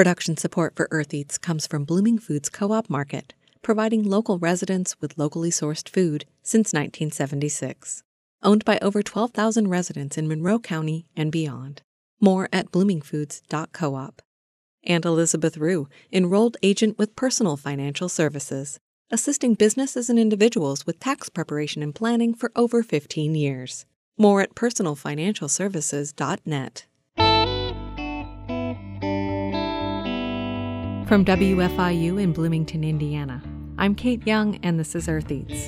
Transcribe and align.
Production 0.00 0.32
support 0.38 0.76
for 0.76 0.88
Earth 0.90 1.12
Eats 1.12 1.36
comes 1.36 1.66
from 1.66 1.84
Blooming 1.84 2.18
Foods 2.18 2.48
Co 2.48 2.72
op 2.72 2.88
Market, 2.88 3.34
providing 3.60 4.02
local 4.02 4.38
residents 4.38 4.98
with 4.98 5.18
locally 5.18 5.50
sourced 5.50 5.90
food 5.90 6.24
since 6.42 6.72
1976. 6.72 8.02
Owned 8.42 8.64
by 8.64 8.78
over 8.80 9.02
12,000 9.02 9.68
residents 9.68 10.16
in 10.16 10.26
Monroe 10.26 10.58
County 10.58 11.04
and 11.14 11.30
beyond. 11.30 11.82
More 12.18 12.48
at 12.50 12.72
bloomingfoods.coop. 12.72 14.22
And 14.84 15.04
Elizabeth 15.04 15.58
Rue, 15.58 15.86
enrolled 16.10 16.56
agent 16.62 16.96
with 16.96 17.14
Personal 17.14 17.58
Financial 17.58 18.08
Services, 18.08 18.80
assisting 19.10 19.52
businesses 19.52 20.08
and 20.08 20.18
individuals 20.18 20.86
with 20.86 20.98
tax 20.98 21.28
preparation 21.28 21.82
and 21.82 21.94
planning 21.94 22.32
for 22.32 22.50
over 22.56 22.82
15 22.82 23.34
years. 23.34 23.84
More 24.16 24.40
at 24.40 24.54
personalfinancialservices.net. 24.54 26.86
From 31.10 31.24
WFIU 31.24 32.22
in 32.22 32.32
Bloomington, 32.32 32.84
Indiana, 32.84 33.42
I'm 33.78 33.96
Kate 33.96 34.24
Young, 34.24 34.60
and 34.62 34.78
this 34.78 34.94
is 34.94 35.08
Earth 35.08 35.32
Eats. 35.32 35.66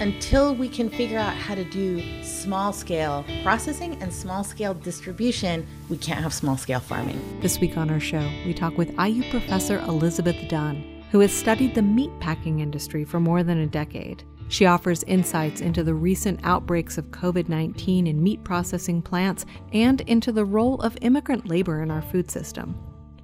Until 0.00 0.54
we 0.54 0.66
can 0.66 0.88
figure 0.88 1.18
out 1.18 1.34
how 1.34 1.54
to 1.54 1.62
do 1.62 2.02
small 2.22 2.72
scale 2.72 3.22
processing 3.42 4.02
and 4.02 4.10
small 4.10 4.42
scale 4.42 4.72
distribution, 4.72 5.66
we 5.90 5.98
can't 5.98 6.22
have 6.22 6.32
small 6.32 6.56
scale 6.56 6.80
farming. 6.80 7.20
This 7.42 7.60
week 7.60 7.76
on 7.76 7.90
our 7.90 8.00
show, 8.00 8.26
we 8.46 8.54
talk 8.54 8.78
with 8.78 8.98
IU 8.98 9.30
professor 9.30 9.78
Elizabeth 9.80 10.48
Dunn, 10.48 11.04
who 11.10 11.20
has 11.20 11.34
studied 11.34 11.74
the 11.74 11.82
meat 11.82 12.10
packing 12.18 12.60
industry 12.60 13.04
for 13.04 13.20
more 13.20 13.42
than 13.42 13.58
a 13.58 13.66
decade. 13.66 14.24
She 14.48 14.64
offers 14.64 15.02
insights 15.02 15.60
into 15.60 15.84
the 15.84 15.92
recent 15.92 16.40
outbreaks 16.44 16.96
of 16.96 17.10
COVID 17.10 17.50
19 17.50 18.06
in 18.06 18.22
meat 18.22 18.42
processing 18.42 19.02
plants 19.02 19.44
and 19.74 20.00
into 20.00 20.32
the 20.32 20.46
role 20.46 20.80
of 20.80 20.96
immigrant 21.02 21.46
labor 21.46 21.82
in 21.82 21.90
our 21.90 22.00
food 22.00 22.30
system. 22.30 22.74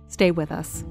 Stay 0.09 0.31
with 0.31 0.53
us. 0.53 0.85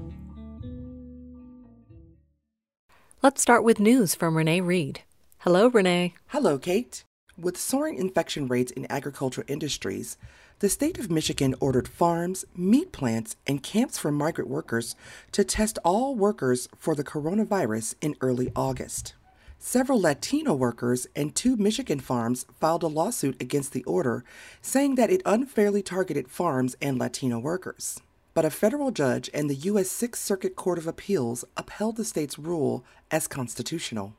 Let's 3.24 3.42
start 3.42 3.64
with 3.64 3.80
news 3.80 4.14
from 4.14 4.38
Renee 4.38 4.62
Reed. 4.62 5.02
Hello, 5.40 5.70
Renee. 5.70 6.14
Hello, 6.28 6.60
Kate. 6.60 7.04
With 7.36 7.58
soaring 7.58 7.96
infection 7.96 8.48
rates 8.48 8.72
in 8.72 8.86
agricultural 8.92 9.48
industries, 9.50 10.18
the 10.60 10.70
state 10.70 11.00
of 11.00 11.10
Michigan 11.10 11.56
ordered 11.60 11.88
farms, 11.88 12.46
meat 12.56 12.92
plants, 12.92 13.36
and 13.48 13.64
camps 13.64 13.98
for 13.98 14.12
migrant 14.12 14.52
workers 14.52 14.96
to 15.32 15.44
test 15.44 15.80
all 15.84 16.14
workers 16.14 16.70
for 16.78 16.94
the 16.94 17.04
coronavirus 17.04 17.96
in 18.02 18.16
early 18.22 18.52
August. 18.56 19.16
Several 19.58 20.00
Latino 20.00 20.54
workers 20.54 21.08
and 21.16 21.34
two 21.34 21.56
Michigan 21.58 22.00
farms 22.00 22.46
filed 22.60 22.84
a 22.84 22.88
lawsuit 22.88 23.42
against 23.42 23.74
the 23.74 23.84
order, 23.86 24.24
saying 24.62 24.94
that 24.94 25.10
it 25.10 25.24
unfairly 25.26 25.82
targeted 25.82 26.30
farms 26.30 26.76
and 26.84 27.00
Latino 27.00 27.40
workers 27.40 28.00
but 28.38 28.46
a 28.46 28.52
federal 28.52 28.92
judge 28.92 29.32
and 29.34 29.50
the 29.50 29.66
U.S. 29.72 29.90
Sixth 29.90 30.24
Circuit 30.24 30.56
Court 30.56 30.78
of 30.78 30.86
Appeals 30.86 31.44
upheld 31.58 31.96
the 31.96 32.06
state's 32.06 32.38
rule 32.38 32.86
as 33.10 33.28
constitutional. 33.28 34.14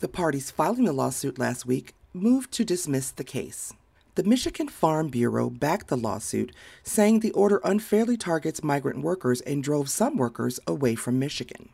The 0.00 0.08
parties 0.08 0.50
filing 0.50 0.86
the 0.86 0.92
lawsuit 0.92 1.38
last 1.38 1.66
week 1.66 1.94
moved 2.12 2.50
to 2.54 2.64
dismiss 2.64 3.12
the 3.12 3.22
case. 3.22 3.72
The 4.16 4.24
Michigan 4.24 4.66
Farm 4.66 5.06
Bureau 5.06 5.50
backed 5.50 5.86
the 5.86 5.96
lawsuit, 5.96 6.50
saying 6.82 7.20
the 7.20 7.30
order 7.30 7.60
unfairly 7.62 8.16
targets 8.16 8.64
migrant 8.64 9.04
workers 9.04 9.40
and 9.42 9.62
drove 9.62 9.88
some 9.88 10.16
workers 10.16 10.58
away 10.66 10.96
from 10.96 11.20
Michigan. 11.20 11.68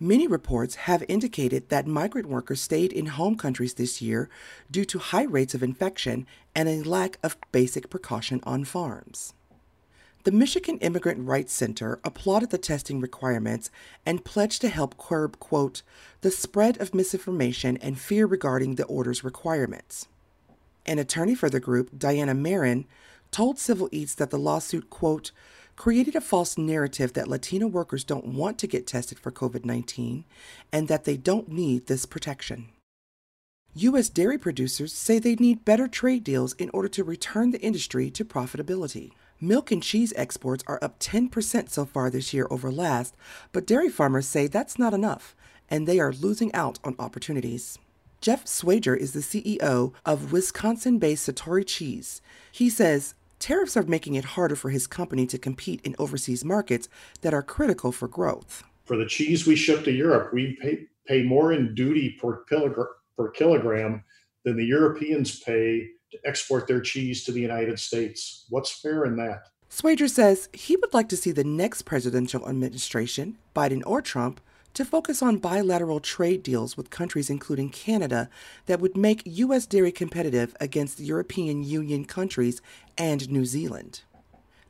Many 0.00 0.26
reports 0.26 0.76
have 0.86 1.04
indicated 1.06 1.68
that 1.68 1.86
migrant 1.86 2.30
workers 2.30 2.62
stayed 2.62 2.94
in 2.94 3.04
home 3.08 3.36
countries 3.36 3.74
this 3.74 4.00
year 4.00 4.30
due 4.70 4.86
to 4.86 4.98
high 4.98 5.24
rates 5.24 5.52
of 5.52 5.62
infection 5.62 6.26
and 6.54 6.66
a 6.66 6.82
lack 6.82 7.18
of 7.22 7.36
basic 7.52 7.90
precaution 7.90 8.40
on 8.44 8.64
farms. 8.64 9.34
The 10.26 10.32
Michigan 10.32 10.78
Immigrant 10.78 11.24
Rights 11.24 11.52
Center 11.52 12.00
applauded 12.02 12.50
the 12.50 12.58
testing 12.58 13.00
requirements 13.00 13.70
and 14.04 14.24
pledged 14.24 14.60
to 14.62 14.68
help 14.68 14.98
curb, 14.98 15.38
quote, 15.38 15.82
the 16.20 16.32
spread 16.32 16.80
of 16.80 16.92
misinformation 16.92 17.76
and 17.76 17.96
fear 17.96 18.26
regarding 18.26 18.74
the 18.74 18.86
order's 18.86 19.22
requirements. 19.22 20.08
An 20.84 20.98
attorney 20.98 21.36
for 21.36 21.48
the 21.48 21.60
group, 21.60 21.96
Diana 21.96 22.34
Marin, 22.34 22.86
told 23.30 23.60
Civil 23.60 23.88
Eats 23.92 24.16
that 24.16 24.30
the 24.30 24.36
lawsuit, 24.36 24.90
quote, 24.90 25.30
created 25.76 26.16
a 26.16 26.20
false 26.20 26.58
narrative 26.58 27.12
that 27.12 27.28
Latino 27.28 27.68
workers 27.68 28.02
don't 28.02 28.26
want 28.34 28.58
to 28.58 28.66
get 28.66 28.84
tested 28.84 29.20
for 29.20 29.30
COVID 29.30 29.64
19 29.64 30.24
and 30.72 30.88
that 30.88 31.04
they 31.04 31.16
don't 31.16 31.50
need 31.50 31.86
this 31.86 32.04
protection. 32.04 32.70
U.S. 33.74 34.08
dairy 34.08 34.38
producers 34.38 34.92
say 34.92 35.20
they 35.20 35.36
need 35.36 35.64
better 35.64 35.86
trade 35.86 36.24
deals 36.24 36.54
in 36.54 36.68
order 36.70 36.88
to 36.88 37.04
return 37.04 37.52
the 37.52 37.60
industry 37.60 38.10
to 38.10 38.24
profitability. 38.24 39.12
Milk 39.40 39.70
and 39.70 39.82
cheese 39.82 40.14
exports 40.16 40.64
are 40.66 40.78
up 40.80 40.98
10% 40.98 41.68
so 41.68 41.84
far 41.84 42.08
this 42.08 42.32
year 42.32 42.46
over 42.50 42.72
last, 42.72 43.14
but 43.52 43.66
dairy 43.66 43.90
farmers 43.90 44.26
say 44.26 44.46
that's 44.46 44.78
not 44.78 44.94
enough, 44.94 45.36
and 45.68 45.86
they 45.86 46.00
are 46.00 46.12
losing 46.12 46.54
out 46.54 46.78
on 46.82 46.96
opportunities. 46.98 47.78
Jeff 48.22 48.46
Schwager 48.46 48.96
is 48.96 49.12
the 49.12 49.20
CEO 49.20 49.92
of 50.06 50.32
Wisconsin 50.32 50.98
based 50.98 51.28
Sartori 51.28 51.66
Cheese. 51.66 52.22
He 52.50 52.70
says 52.70 53.14
tariffs 53.38 53.76
are 53.76 53.82
making 53.82 54.14
it 54.14 54.24
harder 54.24 54.56
for 54.56 54.70
his 54.70 54.86
company 54.86 55.26
to 55.26 55.36
compete 55.36 55.82
in 55.84 55.94
overseas 55.98 56.42
markets 56.42 56.88
that 57.20 57.34
are 57.34 57.42
critical 57.42 57.92
for 57.92 58.08
growth. 58.08 58.64
For 58.86 58.96
the 58.96 59.04
cheese 59.04 59.46
we 59.46 59.54
ship 59.54 59.84
to 59.84 59.92
Europe, 59.92 60.32
we 60.32 60.56
pay, 60.62 60.86
pay 61.06 61.22
more 61.22 61.52
in 61.52 61.74
duty 61.74 62.16
per, 62.18 62.42
per 63.18 63.30
kilogram 63.32 64.02
than 64.46 64.56
the 64.56 64.64
Europeans 64.64 65.40
pay 65.40 65.88
to 66.16 66.28
export 66.28 66.66
their 66.66 66.80
cheese 66.80 67.24
to 67.24 67.32
the 67.32 67.40
United 67.40 67.78
States. 67.78 68.46
What's 68.48 68.80
fair 68.80 69.04
in 69.04 69.16
that? 69.16 69.48
Schwager 69.70 70.08
says 70.08 70.48
he 70.52 70.76
would 70.76 70.94
like 70.94 71.08
to 71.08 71.16
see 71.16 71.32
the 71.32 71.44
next 71.44 71.82
presidential 71.82 72.48
administration, 72.48 73.36
Biden 73.54 73.82
or 73.84 74.00
Trump, 74.00 74.40
to 74.74 74.84
focus 74.84 75.22
on 75.22 75.38
bilateral 75.38 76.00
trade 76.00 76.42
deals 76.42 76.76
with 76.76 76.90
countries 76.90 77.30
including 77.30 77.70
Canada 77.70 78.28
that 78.66 78.80
would 78.80 78.96
make 78.96 79.22
U.S. 79.24 79.66
dairy 79.66 79.90
competitive 79.90 80.54
against 80.60 81.00
European 81.00 81.64
Union 81.64 82.04
countries 82.04 82.60
and 82.98 83.30
New 83.30 83.46
Zealand. 83.46 84.02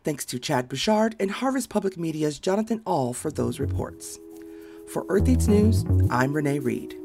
Thanks 0.05 0.25
to 0.27 0.39
Chad 0.39 0.69
Bouchard 0.69 1.17
and 1.19 1.33
Harvest 1.33 1.69
Public 1.69 1.97
Media's 1.99 2.39
Jonathan 2.39 2.81
Ahl 2.87 3.13
for 3.13 3.33
those 3.33 3.59
reports. 3.59 4.21
For 4.89 5.05
Earth 5.09 5.29
Eats 5.29 5.49
News, 5.49 5.85
I'm 6.11 6.33
Renee 6.33 6.61
Reed. 6.61 6.97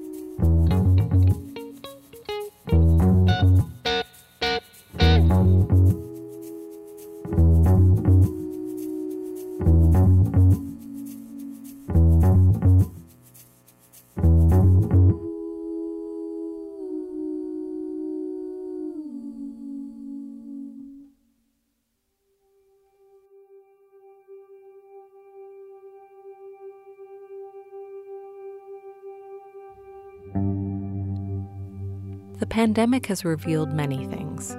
The 32.42 32.48
pandemic 32.48 33.06
has 33.06 33.24
revealed 33.24 33.72
many 33.72 34.08
things. 34.08 34.58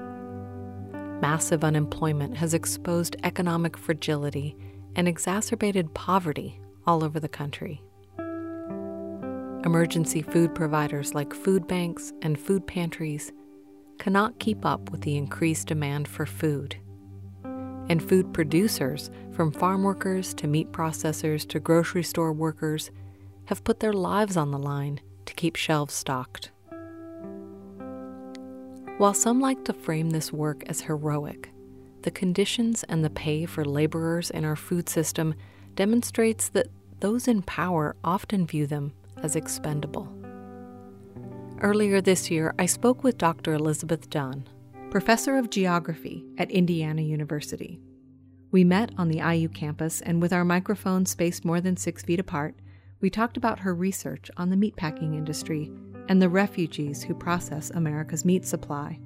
Massive 1.21 1.65
unemployment 1.65 2.37
has 2.37 2.55
exposed 2.55 3.17
economic 3.25 3.77
fragility 3.77 4.57
and 4.95 5.09
exacerbated 5.09 5.93
poverty 5.93 6.61
all 6.87 7.03
over 7.03 7.19
the 7.19 7.29
country. 7.29 7.83
Emergency 9.65 10.23
food 10.23 10.55
providers 10.55 11.13
like 11.13 11.35
food 11.35 11.67
banks 11.67 12.13
and 12.23 12.39
food 12.39 12.69
pantries 12.69 13.33
cannot 13.99 14.39
keep 14.39 14.65
up 14.65 14.93
with 14.93 15.01
the 15.01 15.17
increased 15.17 15.67
demand 15.67 16.07
for 16.07 16.25
food. 16.25 16.77
And 17.89 18.01
food 18.01 18.33
producers, 18.33 19.11
from 19.33 19.51
farm 19.51 19.83
workers 19.83 20.35
to 20.35 20.47
meat 20.47 20.71
processors 20.71 21.49
to 21.49 21.59
grocery 21.59 22.05
store 22.05 22.33
workers, 22.33 22.93
have 23.47 23.65
put 23.65 23.81
their 23.81 23.93
lives 23.93 24.37
on 24.37 24.53
the 24.53 24.59
line 24.59 25.01
to 25.27 25.35
keep 25.35 25.57
shelves 25.57 25.95
stocked. 25.95 26.53
While 29.03 29.15
some 29.15 29.41
like 29.41 29.65
to 29.65 29.73
frame 29.73 30.11
this 30.11 30.33
work 30.33 30.63
as 30.69 30.83
heroic, 30.83 31.51
the 32.03 32.13
conditions 32.13 32.85
and 32.85 33.05
the 33.05 33.11
pay 33.11 33.47
for 33.47 33.65
laborers 33.65 34.31
in 34.31 34.45
our 34.45 34.55
food 34.55 34.89
system 34.89 35.35
demonstrates 35.75 36.49
that 36.51 36.69
those 37.01 37.27
in 37.27 37.43
power 37.43 37.97
often 38.05 38.47
view 38.47 38.69
them 38.69 38.93
as 39.21 39.35
expendable. 39.35 40.09
Earlier 41.61 42.01
this 42.01 42.31
year, 42.31 42.55
I 42.61 42.67
spoke 42.67 43.03
with 43.03 43.19
Dr. 43.19 43.55
Elizabeth 43.55 44.09
Dunn, 44.09 44.49
professor 44.91 45.37
of 45.37 45.51
geography 45.51 46.25
at 46.39 46.53
Indiana 46.53 47.03
University. 47.03 47.81
We 48.53 48.63
met 48.63 48.93
on 48.99 49.09
the 49.09 49.19
IU 49.19 49.49
campus, 49.49 50.01
and 50.01 50.23
with 50.23 50.33
our 50.33 50.45
microphones 50.45 51.11
spaced 51.11 51.45
more 51.45 51.61
than 51.61 51.77
six 51.77 52.05
feet 52.05 52.21
apart, 52.21 52.55
we 53.01 53.11
talked 53.11 53.37
about 53.37 53.59
her 53.59 53.75
research 53.75 54.31
on 54.37 54.51
the 54.51 54.57
meatpacking 54.57 55.17
industry 55.17 55.73
and 56.09 56.21
the 56.21 56.29
refugees 56.29 57.03
who 57.03 57.15
process 57.15 57.71
America's 57.71 58.25
meat 58.25 58.45
supply. 58.45 58.99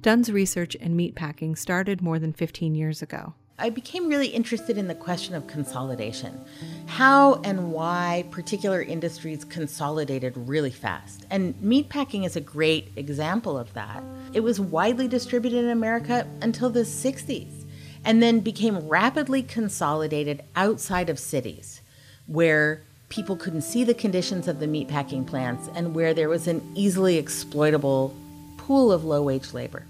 Dunn's 0.00 0.32
research 0.32 0.74
in 0.76 0.96
meatpacking 0.96 1.58
started 1.58 2.00
more 2.00 2.18
than 2.18 2.32
15 2.32 2.74
years 2.74 3.02
ago. 3.02 3.34
I 3.58 3.68
became 3.68 4.08
really 4.08 4.28
interested 4.28 4.78
in 4.78 4.88
the 4.88 4.94
question 4.94 5.34
of 5.34 5.46
consolidation. 5.46 6.40
How 6.86 7.34
and 7.42 7.72
why 7.72 8.24
particular 8.30 8.80
industries 8.80 9.44
consolidated 9.44 10.32
really 10.34 10.70
fast. 10.70 11.26
And 11.28 11.54
meatpacking 11.56 12.24
is 12.24 12.36
a 12.36 12.40
great 12.40 12.90
example 12.96 13.58
of 13.58 13.74
that. 13.74 14.02
It 14.32 14.40
was 14.40 14.58
widely 14.58 15.08
distributed 15.08 15.64
in 15.64 15.70
America 15.70 16.26
until 16.40 16.70
the 16.70 16.80
60s 16.80 17.66
and 18.02 18.22
then 18.22 18.40
became 18.40 18.88
rapidly 18.88 19.42
consolidated 19.42 20.42
outside 20.56 21.10
of 21.10 21.18
cities 21.18 21.82
where 22.26 22.82
people 23.10 23.36
couldn't 23.36 23.60
see 23.60 23.84
the 23.84 23.92
conditions 23.92 24.48
of 24.48 24.60
the 24.60 24.66
meatpacking 24.66 25.26
plants 25.26 25.68
and 25.74 25.94
where 25.94 26.14
there 26.14 26.28
was 26.28 26.46
an 26.46 26.62
easily 26.74 27.18
exploitable 27.18 28.14
pool 28.56 28.90
of 28.90 29.04
low 29.04 29.22
wage 29.22 29.52
labor. 29.52 29.84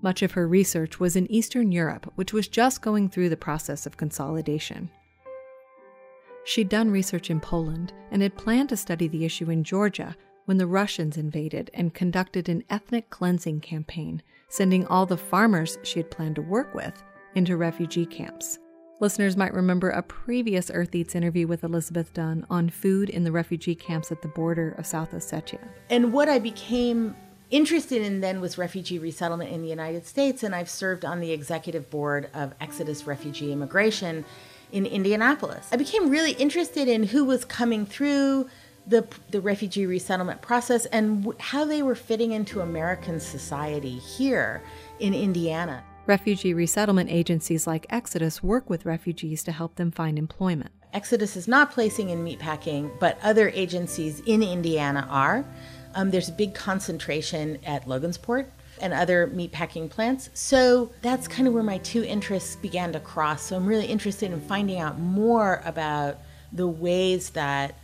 Much 0.00 0.22
of 0.22 0.32
her 0.32 0.48
research 0.48 0.98
was 0.98 1.16
in 1.16 1.30
Eastern 1.30 1.72
Europe, 1.72 2.10
which 2.14 2.32
was 2.32 2.48
just 2.48 2.80
going 2.80 3.08
through 3.08 3.28
the 3.28 3.36
process 3.36 3.84
of 3.84 3.98
consolidation. 3.98 4.88
She'd 6.44 6.70
done 6.70 6.90
research 6.90 7.28
in 7.28 7.40
Poland 7.40 7.92
and 8.10 8.22
had 8.22 8.38
planned 8.38 8.70
to 8.70 8.76
study 8.76 9.08
the 9.08 9.26
issue 9.26 9.50
in 9.50 9.62
Georgia 9.62 10.16
when 10.46 10.56
the 10.56 10.66
Russians 10.66 11.16
invaded 11.16 11.70
and 11.74 11.92
conducted 11.92 12.48
an 12.48 12.64
ethnic 12.70 13.10
cleansing 13.10 13.60
campaign, 13.60 14.22
sending 14.48 14.86
all 14.86 15.06
the 15.06 15.16
farmers 15.16 15.76
she 15.82 15.98
had 15.98 16.10
planned 16.10 16.36
to 16.36 16.42
work 16.42 16.74
with 16.74 17.02
into 17.34 17.56
refugee 17.56 18.06
camps. 18.06 18.58
Listeners 19.00 19.34
might 19.34 19.54
remember 19.54 19.88
a 19.88 20.02
previous 20.02 20.70
Earth 20.72 20.94
Eats 20.94 21.14
interview 21.14 21.46
with 21.46 21.64
Elizabeth 21.64 22.12
Dunn 22.12 22.46
on 22.50 22.68
food 22.68 23.08
in 23.08 23.24
the 23.24 23.32
refugee 23.32 23.74
camps 23.74 24.12
at 24.12 24.20
the 24.20 24.28
border 24.28 24.72
of 24.76 24.84
South 24.84 25.12
Ossetia. 25.12 25.58
And 25.88 26.12
what 26.12 26.28
I 26.28 26.38
became 26.38 27.16
interested 27.50 28.02
in 28.02 28.20
then 28.20 28.42
was 28.42 28.58
refugee 28.58 28.98
resettlement 28.98 29.50
in 29.50 29.62
the 29.62 29.68
United 29.68 30.06
States, 30.06 30.42
and 30.42 30.54
I've 30.54 30.68
served 30.68 31.06
on 31.06 31.20
the 31.20 31.32
executive 31.32 31.88
board 31.88 32.28
of 32.34 32.52
Exodus 32.60 33.06
Refugee 33.06 33.52
Immigration 33.52 34.22
in 34.70 34.84
Indianapolis. 34.84 35.66
I 35.72 35.76
became 35.76 36.10
really 36.10 36.32
interested 36.32 36.86
in 36.86 37.04
who 37.04 37.24
was 37.24 37.46
coming 37.46 37.86
through 37.86 38.50
the, 38.86 39.06
the 39.30 39.40
refugee 39.40 39.86
resettlement 39.86 40.42
process 40.42 40.84
and 40.86 41.22
w- 41.24 41.38
how 41.40 41.64
they 41.64 41.82
were 41.82 41.94
fitting 41.94 42.32
into 42.32 42.60
American 42.60 43.18
society 43.18 43.96
here 43.96 44.62
in 44.98 45.14
Indiana. 45.14 45.84
Refugee 46.06 46.54
resettlement 46.54 47.10
agencies 47.10 47.66
like 47.66 47.86
Exodus 47.90 48.42
work 48.42 48.68
with 48.68 48.84
refugees 48.84 49.42
to 49.44 49.52
help 49.52 49.76
them 49.76 49.90
find 49.90 50.18
employment. 50.18 50.70
Exodus 50.92 51.36
is 51.36 51.46
not 51.46 51.70
placing 51.70 52.10
in 52.10 52.24
meatpacking, 52.24 52.90
but 52.98 53.18
other 53.22 53.50
agencies 53.50 54.20
in 54.26 54.42
Indiana 54.42 55.06
are. 55.08 55.44
Um, 55.94 56.10
there's 56.10 56.28
a 56.28 56.32
big 56.32 56.54
concentration 56.54 57.58
at 57.64 57.84
Logansport 57.86 58.46
and 58.80 58.92
other 58.92 59.28
meatpacking 59.28 59.90
plants. 59.90 60.30
So 60.34 60.90
that's 61.02 61.28
kind 61.28 61.46
of 61.46 61.54
where 61.54 61.62
my 61.62 61.78
two 61.78 62.02
interests 62.02 62.56
began 62.56 62.92
to 62.92 63.00
cross. 63.00 63.42
So 63.42 63.56
I'm 63.56 63.66
really 63.66 63.86
interested 63.86 64.32
in 64.32 64.40
finding 64.40 64.80
out 64.80 64.98
more 64.98 65.62
about 65.64 66.18
the 66.52 66.66
ways 66.66 67.30
that 67.30 67.78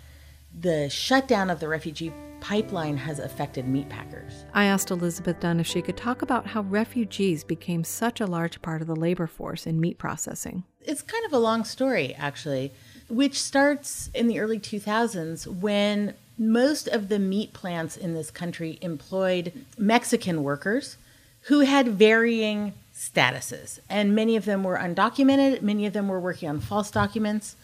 the 0.58 0.88
shutdown 0.88 1.50
of 1.50 1.60
the 1.60 1.68
refugee 1.68 2.12
pipeline 2.46 2.96
has 2.96 3.18
affected 3.18 3.66
meatpackers. 3.66 4.44
I 4.54 4.66
asked 4.66 4.92
Elizabeth 4.92 5.40
Dunn 5.40 5.58
if 5.58 5.66
she 5.66 5.82
could 5.82 5.96
talk 5.96 6.22
about 6.22 6.46
how 6.46 6.60
refugees 6.60 7.42
became 7.42 7.82
such 7.82 8.20
a 8.20 8.26
large 8.26 8.62
part 8.62 8.80
of 8.80 8.86
the 8.86 8.94
labor 8.94 9.26
force 9.26 9.66
in 9.66 9.80
meat 9.80 9.98
processing. 9.98 10.62
It's 10.80 11.02
kind 11.02 11.26
of 11.26 11.32
a 11.32 11.40
long 11.40 11.64
story, 11.64 12.14
actually, 12.14 12.70
which 13.08 13.42
starts 13.42 14.10
in 14.14 14.28
the 14.28 14.38
early 14.38 14.60
2000s 14.60 15.48
when 15.48 16.14
most 16.38 16.86
of 16.86 17.08
the 17.08 17.18
meat 17.18 17.52
plants 17.52 17.96
in 17.96 18.14
this 18.14 18.30
country 18.30 18.78
employed 18.80 19.52
Mexican 19.76 20.44
workers 20.44 20.98
who 21.46 21.60
had 21.60 21.88
varying 21.88 22.74
statuses. 22.94 23.80
And 23.90 24.14
many 24.14 24.36
of 24.36 24.44
them 24.44 24.62
were 24.62 24.78
undocumented, 24.78 25.62
many 25.62 25.84
of 25.84 25.94
them 25.94 26.06
were 26.06 26.20
working 26.20 26.48
on 26.48 26.60
false 26.60 26.92
documents. 26.92 27.56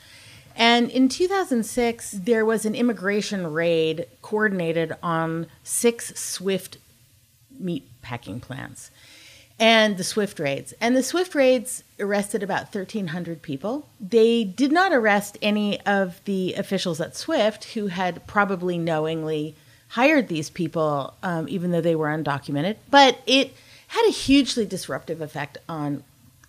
And 0.56 0.90
in 0.90 1.08
2006, 1.08 2.12
there 2.12 2.44
was 2.44 2.64
an 2.64 2.74
immigration 2.74 3.52
raid 3.52 4.06
coordinated 4.20 4.94
on 5.02 5.46
six 5.62 6.18
Swift 6.18 6.78
meat 7.58 7.88
packing 8.02 8.40
plants 8.40 8.90
and 9.62 9.96
the 9.96 10.04
Swift 10.04 10.40
raids. 10.40 10.74
And 10.80 10.96
the 10.96 11.04
Swift 11.04 11.36
raids 11.36 11.84
arrested 12.00 12.42
about 12.42 12.74
1,300 12.74 13.42
people. 13.42 13.88
They 14.00 14.42
did 14.42 14.72
not 14.72 14.92
arrest 14.92 15.38
any 15.40 15.80
of 15.82 16.20
the 16.24 16.54
officials 16.54 17.00
at 17.00 17.16
Swift 17.16 17.64
who 17.74 17.86
had 17.86 18.26
probably 18.26 18.76
knowingly 18.76 19.54
hired 19.88 20.26
these 20.26 20.50
people, 20.50 21.14
um, 21.22 21.48
even 21.48 21.70
though 21.70 21.80
they 21.80 21.94
were 21.94 22.08
undocumented. 22.08 22.76
But 22.90 23.20
it 23.24 23.52
had 23.86 24.04
a 24.08 24.10
hugely 24.10 24.66
disruptive 24.66 25.20
effect 25.20 25.58
on 25.68 26.02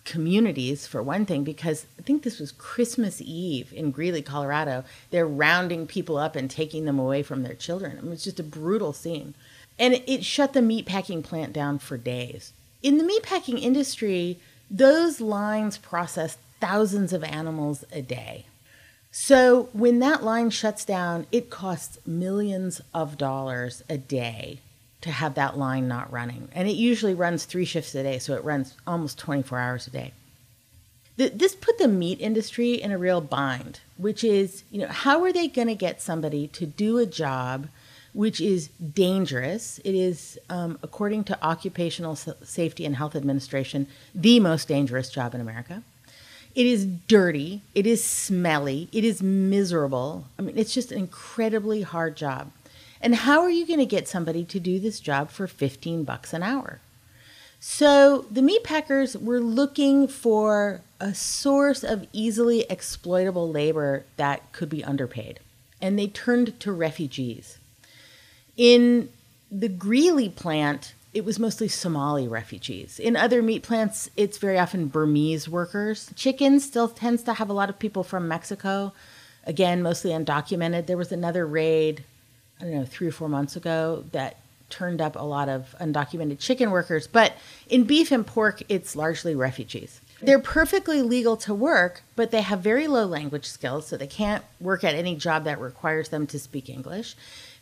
communities, 0.04 0.86
for 0.86 1.02
one 1.02 1.26
thing, 1.26 1.44
because 1.44 1.86
I 1.98 2.02
think 2.02 2.22
this 2.22 2.38
was 2.38 2.52
Christmas 2.52 3.20
Eve 3.22 3.72
in 3.72 3.90
Greeley, 3.90 4.22
Colorado. 4.22 4.84
They're 5.10 5.26
rounding 5.26 5.86
people 5.86 6.16
up 6.16 6.36
and 6.36 6.50
taking 6.50 6.84
them 6.84 6.98
away 6.98 7.22
from 7.22 7.42
their 7.42 7.54
children. 7.54 7.98
I 7.98 8.02
mean, 8.02 8.12
it's 8.12 8.24
just 8.24 8.40
a 8.40 8.44
brutal 8.44 8.92
scene. 8.92 9.34
And 9.78 10.02
it 10.06 10.24
shut 10.24 10.52
the 10.52 10.60
meatpacking 10.60 11.24
plant 11.24 11.52
down 11.52 11.78
for 11.78 11.96
days. 11.96 12.52
In 12.82 12.98
the 12.98 13.04
meatpacking 13.04 13.60
industry, 13.60 14.38
those 14.70 15.20
lines 15.20 15.78
process 15.78 16.36
thousands 16.60 17.12
of 17.12 17.24
animals 17.24 17.84
a 17.92 18.02
day. 18.02 18.46
So 19.10 19.68
when 19.72 20.00
that 20.00 20.22
line 20.22 20.50
shuts 20.50 20.84
down, 20.84 21.26
it 21.32 21.50
costs 21.50 21.98
millions 22.06 22.80
of 22.92 23.16
dollars 23.16 23.82
a 23.88 23.96
day 23.96 24.60
to 25.04 25.10
have 25.10 25.34
that 25.34 25.58
line 25.58 25.86
not 25.86 26.10
running. 26.10 26.48
And 26.54 26.66
it 26.66 26.76
usually 26.76 27.12
runs 27.12 27.44
three 27.44 27.66
shifts 27.66 27.94
a 27.94 28.02
day, 28.02 28.18
so 28.18 28.32
it 28.32 28.42
runs 28.42 28.74
almost 28.86 29.18
24 29.18 29.58
hours 29.58 29.86
a 29.86 29.90
day. 29.90 30.12
This 31.18 31.54
put 31.54 31.76
the 31.76 31.88
meat 31.88 32.22
industry 32.22 32.72
in 32.72 32.90
a 32.90 32.96
real 32.96 33.20
bind, 33.20 33.80
which 33.98 34.24
is, 34.24 34.64
you 34.70 34.80
know, 34.80 34.88
how 34.88 35.22
are 35.22 35.32
they 35.32 35.46
going 35.46 35.68
to 35.68 35.74
get 35.74 36.00
somebody 36.00 36.48
to 36.48 36.64
do 36.64 36.96
a 36.96 37.04
job 37.04 37.68
which 38.14 38.40
is 38.40 38.68
dangerous? 38.68 39.78
It 39.84 39.94
is, 39.94 40.38
um, 40.48 40.78
according 40.82 41.24
to 41.24 41.44
Occupational 41.44 42.16
Safety 42.16 42.86
and 42.86 42.96
Health 42.96 43.14
Administration, 43.14 43.86
the 44.14 44.40
most 44.40 44.68
dangerous 44.68 45.10
job 45.10 45.34
in 45.34 45.40
America. 45.42 45.82
It 46.54 46.66
is 46.66 46.86
dirty. 46.86 47.60
It 47.74 47.86
is 47.86 48.02
smelly. 48.02 48.88
It 48.90 49.04
is 49.04 49.22
miserable. 49.22 50.24
I 50.38 50.42
mean, 50.42 50.56
it's 50.56 50.72
just 50.72 50.92
an 50.92 50.98
incredibly 50.98 51.82
hard 51.82 52.16
job. 52.16 52.50
And 53.04 53.14
how 53.14 53.42
are 53.42 53.50
you 53.50 53.66
going 53.66 53.80
to 53.80 53.86
get 53.86 54.08
somebody 54.08 54.46
to 54.46 54.58
do 54.58 54.80
this 54.80 54.98
job 54.98 55.28
for 55.30 55.46
15 55.46 56.04
bucks 56.04 56.32
an 56.32 56.42
hour? 56.42 56.80
So 57.60 58.24
the 58.30 58.40
meat 58.40 58.64
packers 58.64 59.14
were 59.14 59.40
looking 59.40 60.08
for 60.08 60.80
a 60.98 61.14
source 61.14 61.84
of 61.84 62.06
easily 62.14 62.64
exploitable 62.70 63.50
labor 63.50 64.06
that 64.16 64.50
could 64.52 64.70
be 64.70 64.82
underpaid. 64.82 65.38
And 65.82 65.98
they 65.98 66.06
turned 66.06 66.58
to 66.60 66.72
refugees. 66.72 67.58
In 68.56 69.10
the 69.52 69.68
Greeley 69.68 70.30
plant, 70.30 70.94
it 71.12 71.26
was 71.26 71.38
mostly 71.38 71.68
Somali 71.68 72.26
refugees. 72.26 72.98
In 72.98 73.16
other 73.16 73.42
meat 73.42 73.62
plants, 73.62 74.08
it's 74.16 74.38
very 74.38 74.58
often 74.58 74.88
Burmese 74.88 75.46
workers. 75.46 76.10
Chicken 76.16 76.58
still 76.58 76.88
tends 76.88 77.22
to 77.24 77.34
have 77.34 77.50
a 77.50 77.54
lot 77.54 77.68
of 77.68 77.78
people 77.78 78.02
from 78.02 78.28
Mexico, 78.28 78.94
again, 79.46 79.82
mostly 79.82 80.10
undocumented. 80.10 80.86
There 80.86 80.96
was 80.96 81.12
another 81.12 81.46
raid 81.46 82.02
I 82.60 82.64
don't 82.64 82.74
know, 82.74 82.84
three 82.84 83.08
or 83.08 83.12
four 83.12 83.28
months 83.28 83.56
ago 83.56 84.04
that 84.12 84.38
turned 84.70 85.00
up 85.00 85.16
a 85.16 85.22
lot 85.22 85.48
of 85.48 85.74
undocumented 85.80 86.38
chicken 86.38 86.70
workers. 86.70 87.06
But 87.06 87.34
in 87.68 87.84
beef 87.84 88.10
and 88.10 88.26
pork, 88.26 88.62
it's 88.68 88.96
largely 88.96 89.34
refugees. 89.34 90.00
They're 90.22 90.38
perfectly 90.38 91.02
legal 91.02 91.36
to 91.38 91.52
work, 91.52 92.02
but 92.16 92.30
they 92.30 92.40
have 92.40 92.60
very 92.60 92.86
low 92.86 93.04
language 93.04 93.46
skills, 93.46 93.86
so 93.86 93.96
they 93.96 94.06
can't 94.06 94.44
work 94.60 94.82
at 94.82 94.94
any 94.94 95.16
job 95.16 95.44
that 95.44 95.60
requires 95.60 96.08
them 96.08 96.26
to 96.28 96.38
speak 96.38 96.68
English. 96.68 97.14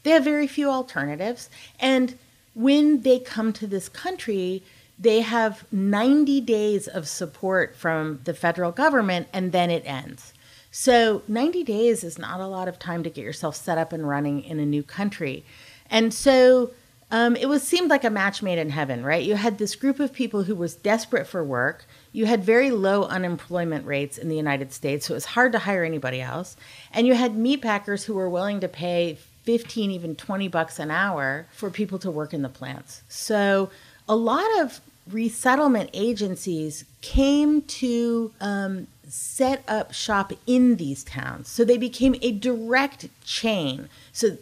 They 0.04 0.10
have 0.10 0.24
very 0.24 0.46
few 0.46 0.68
alternatives. 0.68 1.50
And 1.80 2.16
when 2.54 3.02
they 3.02 3.18
come 3.18 3.52
to 3.54 3.66
this 3.66 3.88
country, 3.88 4.62
they 4.98 5.22
have 5.22 5.64
90 5.72 6.40
days 6.42 6.86
of 6.86 7.08
support 7.08 7.74
from 7.74 8.20
the 8.24 8.34
federal 8.34 8.70
government, 8.70 9.28
and 9.32 9.50
then 9.50 9.70
it 9.70 9.82
ends. 9.84 10.31
So 10.74 11.22
90 11.28 11.64
days 11.64 12.02
is 12.02 12.18
not 12.18 12.40
a 12.40 12.46
lot 12.46 12.66
of 12.66 12.78
time 12.78 13.02
to 13.02 13.10
get 13.10 13.22
yourself 13.22 13.54
set 13.54 13.76
up 13.76 13.92
and 13.92 14.08
running 14.08 14.42
in 14.42 14.58
a 14.58 14.64
new 14.64 14.82
country. 14.82 15.44
And 15.90 16.14
so 16.14 16.70
um, 17.10 17.36
it 17.36 17.46
was 17.46 17.62
seemed 17.62 17.90
like 17.90 18.04
a 18.04 18.10
match 18.10 18.42
made 18.42 18.58
in 18.58 18.70
heaven, 18.70 19.04
right? 19.04 19.22
You 19.22 19.34
had 19.34 19.58
this 19.58 19.76
group 19.76 20.00
of 20.00 20.14
people 20.14 20.44
who 20.44 20.54
was 20.54 20.74
desperate 20.74 21.26
for 21.26 21.44
work. 21.44 21.84
You 22.10 22.24
had 22.24 22.42
very 22.42 22.70
low 22.70 23.04
unemployment 23.04 23.86
rates 23.86 24.16
in 24.16 24.30
the 24.30 24.36
United 24.36 24.72
States, 24.72 25.06
so 25.06 25.12
it 25.12 25.16
was 25.16 25.26
hard 25.26 25.52
to 25.52 25.58
hire 25.58 25.84
anybody 25.84 26.22
else. 26.22 26.56
And 26.90 27.06
you 27.06 27.14
had 27.14 27.32
meatpackers 27.32 28.06
who 28.06 28.14
were 28.14 28.30
willing 28.30 28.60
to 28.60 28.68
pay 28.68 29.18
15, 29.42 29.90
even 29.90 30.16
20 30.16 30.48
bucks 30.48 30.78
an 30.78 30.90
hour 30.90 31.46
for 31.52 31.68
people 31.68 31.98
to 31.98 32.10
work 32.10 32.32
in 32.32 32.40
the 32.40 32.48
plants. 32.48 33.02
So 33.08 33.68
a 34.08 34.16
lot 34.16 34.48
of 34.60 34.80
resettlement 35.10 35.90
agencies 35.92 36.86
came 37.02 37.60
to 37.62 38.32
um, 38.40 38.86
set 39.12 39.62
up 39.68 39.92
shop 39.92 40.32
in 40.46 40.76
these 40.76 41.04
towns. 41.04 41.46
So 41.46 41.66
they 41.66 41.76
became 41.76 42.16
a 42.22 42.32
direct 42.32 43.08
chain. 43.22 43.90
So 44.10 44.38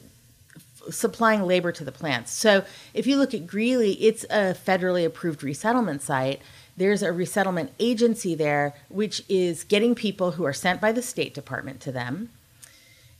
supplying 0.91 1.43
labor 1.43 1.73
to 1.73 1.85
the 1.85 1.91
plants. 1.91 2.31
So 2.31 2.65
if 2.95 3.05
you 3.05 3.17
look 3.17 3.35
at 3.35 3.49
Greeley, 3.49 3.95
it's 3.95 4.23
a 4.25 4.55
federally 4.55 5.05
approved 5.05 5.43
resettlement 5.43 6.03
site. 6.03 6.41
there's 6.77 7.03
a 7.03 7.13
resettlement 7.13 7.73
agency 7.79 8.35
there, 8.35 8.75
which 8.89 9.23
is 9.29 9.65
getting 9.65 9.95
people 9.95 10.33
who 10.33 10.45
are 10.45 10.53
sent 10.53 10.81
by 10.81 10.93
the 10.93 11.03
State 11.03 11.35
Department 11.35 11.81
to 11.81 11.93
them. 11.93 12.31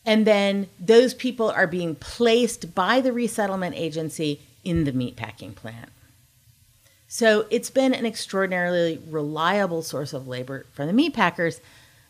And 0.07 0.27
then 0.27 0.69
those 0.79 1.13
people 1.13 1.51
are 1.51 1.67
being 1.67 1.97
placed 1.97 2.75
by 2.75 3.01
the 3.01 3.13
resettlement 3.13 3.75
agency 3.77 4.41
in 4.65 4.85
the 4.85 4.93
meatpacking 4.93 5.57
plant. 5.57 5.91
So 7.13 7.45
it's 7.51 7.71
been 7.71 7.93
an 7.93 8.07
extraordinarily 8.07 9.03
reliable 9.09 9.83
source 9.83 10.13
of 10.13 10.29
labor 10.29 10.67
for 10.71 10.87
the 10.87 10.93
meatpackers 10.93 11.59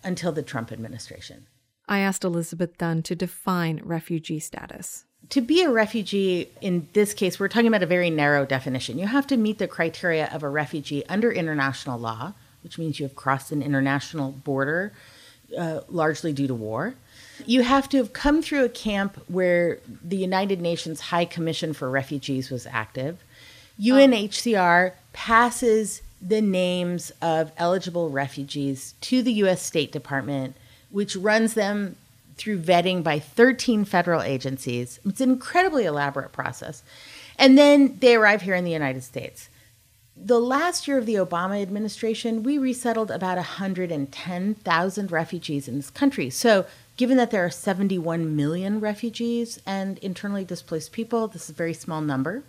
until 0.05 0.31
the 0.31 0.43
Trump 0.43 0.71
administration. 0.71 1.47
I 1.89 2.01
asked 2.01 2.23
Elizabeth 2.23 2.77
Dunn 2.77 3.03
to 3.05 3.15
define 3.15 3.81
refugee 3.83 4.41
status. 4.41 5.07
To 5.31 5.41
be 5.41 5.63
a 5.63 5.71
refugee, 5.71 6.51
in 6.61 6.87
this 6.93 7.15
case, 7.15 7.41
we're 7.41 7.49
talking 7.49 7.67
about 7.67 7.83
a 7.83 7.87
very 7.87 8.11
narrow 8.11 8.45
definition. 8.45 8.99
You 8.99 9.07
have 9.07 9.27
to 9.29 9.39
meet 9.39 9.57
the 9.57 9.67
criteria 9.67 10.27
of 10.35 10.43
a 10.43 10.51
refugee 10.51 11.03
under 11.07 11.33
international 11.33 11.99
law, 11.99 12.35
which 12.63 12.77
means 12.77 13.01
you 13.01 13.07
have 13.07 13.17
crossed 13.17 13.53
an 13.53 13.63
international 13.63 14.33
border, 14.33 14.93
uh, 15.57 15.81
largely 15.89 16.35
due 16.35 16.47
to 16.47 16.55
war. 16.55 16.95
You 17.47 17.63
have 17.63 17.89
to 17.89 17.97
have 17.97 18.13
come 18.13 18.43
through 18.43 18.67
a 18.67 18.69
camp 18.69 19.17
where 19.29 19.79
the 20.05 20.19
United 20.19 20.61
Nations 20.61 21.01
High 21.01 21.25
Commission 21.25 21.73
for 21.73 21.89
Refugees 21.89 22.51
was 22.51 22.67
active. 22.67 23.25
UNHCR 23.81 24.93
passes 25.13 26.03
the 26.21 26.43
names 26.43 27.13
of 27.23 27.51
eligible 27.57 28.11
refugees 28.11 28.95
to 29.01 29.23
the 29.23 29.33
U.S. 29.35 29.63
State 29.63 29.91
Department, 29.91 30.55
which 30.91 31.17
runs 31.17 31.55
them 31.55 31.97
through 32.37 32.61
vetting 32.61 33.03
by 33.03 33.19
13 33.19 33.85
federal 33.87 34.21
agencies. 34.23 35.01
It's 35.05 35.21
an 35.21 35.31
incredibly 35.31 35.87
elaborate 35.87 36.33
process. 36.33 36.83
And 37.39 37.57
then 37.57 37.97
they 38.01 38.17
arrive 38.17 38.43
here 38.43 38.55
in 38.55 38.65
the 38.65 38.71
United 38.71 39.03
States. 39.03 39.49
The 40.15 40.41
last 40.41 40.87
year 40.87 40.99
of 40.99 41.07
the 41.07 41.15
Obama 41.15 41.63
administration, 41.63 42.43
we 42.43 42.59
resettled 42.59 43.11
about 43.11 43.39
110,000 43.39 45.13
refugees 45.13 45.69
in 45.69 45.77
this 45.77 45.89
country. 45.89 46.29
So, 46.29 46.67
given 46.99 47.17
that 47.17 47.31
there 47.31 47.45
are 47.47 47.51
71 47.51 48.37
million 48.37 48.81
refugees 48.81 49.59
and 49.65 49.97
internally 49.99 50.45
displaced 50.45 50.93
people, 50.93 51.29
this 51.29 51.45
is 51.45 51.51
a 51.51 51.55
very 51.55 51.73
small 51.73 52.03
number 52.03 52.43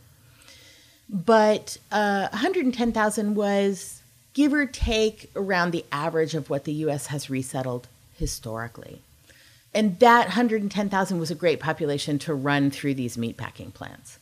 but 1.12 1.78
uh, 1.92 2.30
110,000 2.32 3.36
was 3.36 4.02
give 4.34 4.54
or 4.54 4.66
take 4.66 5.30
around 5.36 5.72
the 5.72 5.86
average 5.92 6.34
of 6.34 6.50
what 6.50 6.64
the 6.64 6.74
U.S. 6.74 7.08
has 7.08 7.30
resettled 7.30 7.88
historically. 8.18 9.02
And 9.74 10.00
that 10.00 10.28
110,000 10.28 11.20
was 11.20 11.32
a 11.32 11.36
great 11.36 11.60
population 11.60 12.18
to 12.20 12.34
run 12.34 12.72
through 12.72 12.94
these 12.94 13.18
meatpacking 13.18 13.74
plants 13.74 14.20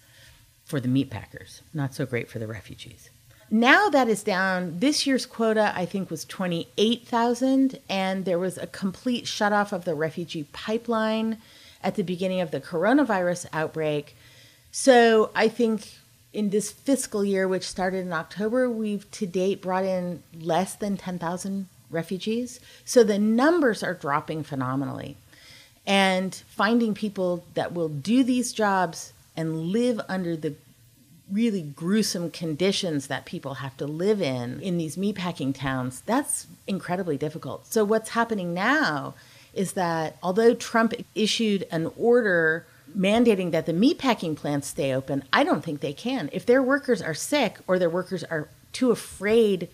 for 0.65 0.79
the 0.79 0.87
meatpackers, 0.87 1.61
not 1.73 1.93
so 1.93 2.05
great 2.05 2.29
for 2.29 2.39
the 2.39 2.47
refugees. 2.47 3.09
Now 3.51 3.89
that 3.89 4.07
is 4.07 4.21
down. 4.21 4.79
This 4.79 5.07
year's 5.07 5.25
quota, 5.25 5.73
I 5.75 5.85
think, 5.85 6.11
was 6.11 6.23
28,000, 6.25 7.79
and 7.89 8.25
there 8.25 8.37
was 8.37 8.59
a 8.59 8.67
complete 8.67 9.25
shutoff 9.25 9.71
of 9.71 9.85
the 9.85 9.95
refugee 9.95 10.45
pipeline 10.53 11.39
at 11.83 11.95
the 11.95 12.03
beginning 12.03 12.41
of 12.41 12.51
the 12.51 12.61
coronavirus 12.61 13.47
outbreak. 13.51 14.15
So 14.71 15.31
I 15.33 15.47
think 15.47 15.98
in 16.33 16.49
this 16.49 16.71
fiscal 16.71 17.25
year, 17.25 17.47
which 17.47 17.67
started 17.67 18.05
in 18.05 18.13
October, 18.13 18.69
we've 18.69 19.09
to 19.11 19.25
date 19.25 19.61
brought 19.61 19.85
in 19.85 20.23
less 20.39 20.75
than 20.75 20.97
10,000 20.97 21.67
refugees. 21.89 22.59
So 22.85 23.03
the 23.03 23.17
numbers 23.19 23.81
are 23.83 23.93
dropping 23.93 24.43
phenomenally. 24.43 25.17
And 25.87 26.35
finding 26.47 26.93
people 26.93 27.45
that 27.55 27.73
will 27.73 27.89
do 27.89 28.23
these 28.23 28.53
jobs 28.53 29.13
and 29.35 29.67
live 29.67 29.99
under 30.07 30.35
the 30.35 30.53
really 31.31 31.61
gruesome 31.61 32.31
conditions 32.31 33.07
that 33.07 33.25
people 33.25 33.55
have 33.55 33.77
to 33.77 33.85
live 33.85 34.21
in 34.21 34.59
in 34.61 34.77
these 34.77 34.97
meatpacking 34.97 35.55
towns, 35.55 36.01
that's 36.05 36.47
incredibly 36.67 37.17
difficult. 37.17 37.65
So 37.67 37.83
what's 37.83 38.09
happening 38.09 38.53
now 38.53 39.15
is 39.53 39.73
that 39.73 40.17
although 40.21 40.53
Trump 40.53 40.93
issued 41.15 41.67
an 41.71 41.91
order 41.97 42.65
mandating 42.97 43.51
that 43.51 43.65
the 43.65 43.73
meatpacking 43.73 44.35
plants 44.35 44.67
stay 44.67 44.93
open, 44.93 45.23
I 45.31 45.43
don't 45.43 45.63
think 45.63 45.81
they 45.81 45.93
can. 45.93 46.29
If 46.31 46.45
their 46.45 46.63
workers 46.63 47.01
are 47.01 47.13
sick 47.13 47.57
or 47.67 47.79
their 47.79 47.89
workers 47.89 48.23
are 48.23 48.49
too 48.71 48.91
afraid 48.91 49.69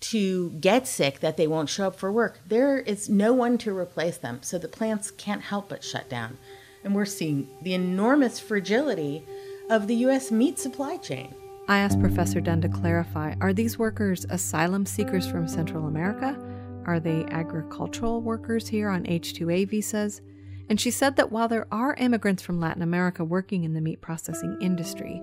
to 0.00 0.50
get 0.50 0.86
sick 0.86 1.20
that 1.20 1.36
they 1.36 1.46
won't 1.46 1.68
show 1.68 1.86
up 1.86 1.96
for 1.96 2.12
work, 2.12 2.40
there 2.46 2.78
is 2.78 3.08
no 3.08 3.32
one 3.32 3.56
to 3.58 3.76
replace 3.76 4.18
them. 4.18 4.40
So 4.42 4.58
the 4.58 4.68
plants 4.68 5.10
can't 5.10 5.42
help 5.42 5.68
but 5.68 5.84
shut 5.84 6.08
down. 6.08 6.38
And 6.82 6.94
we're 6.94 7.06
seeing 7.06 7.48
the 7.62 7.74
enormous 7.74 8.38
fragility 8.38 9.24
of 9.70 9.86
the 9.86 9.94
U.S. 9.96 10.30
meat 10.30 10.58
supply 10.58 10.98
chain. 10.98 11.34
I 11.66 11.78
asked 11.78 12.00
Professor 12.00 12.42
Dunn 12.42 12.60
to 12.60 12.68
clarify 12.68 13.34
are 13.40 13.54
these 13.54 13.78
workers 13.78 14.26
asylum 14.28 14.84
seekers 14.84 15.26
from 15.26 15.48
Central 15.48 15.86
America? 15.86 16.38
Are 16.84 17.00
they 17.00 17.24
agricultural 17.30 18.20
workers 18.20 18.68
here 18.68 18.90
on 18.90 19.06
H 19.06 19.32
2A 19.32 19.68
visas? 19.68 20.20
And 20.68 20.80
she 20.80 20.90
said 20.90 21.16
that 21.16 21.30
while 21.30 21.48
there 21.48 21.66
are 21.70 21.94
immigrants 21.94 22.42
from 22.42 22.60
Latin 22.60 22.82
America 22.82 23.24
working 23.24 23.64
in 23.64 23.74
the 23.74 23.80
meat 23.80 24.00
processing 24.00 24.56
industry, 24.60 25.20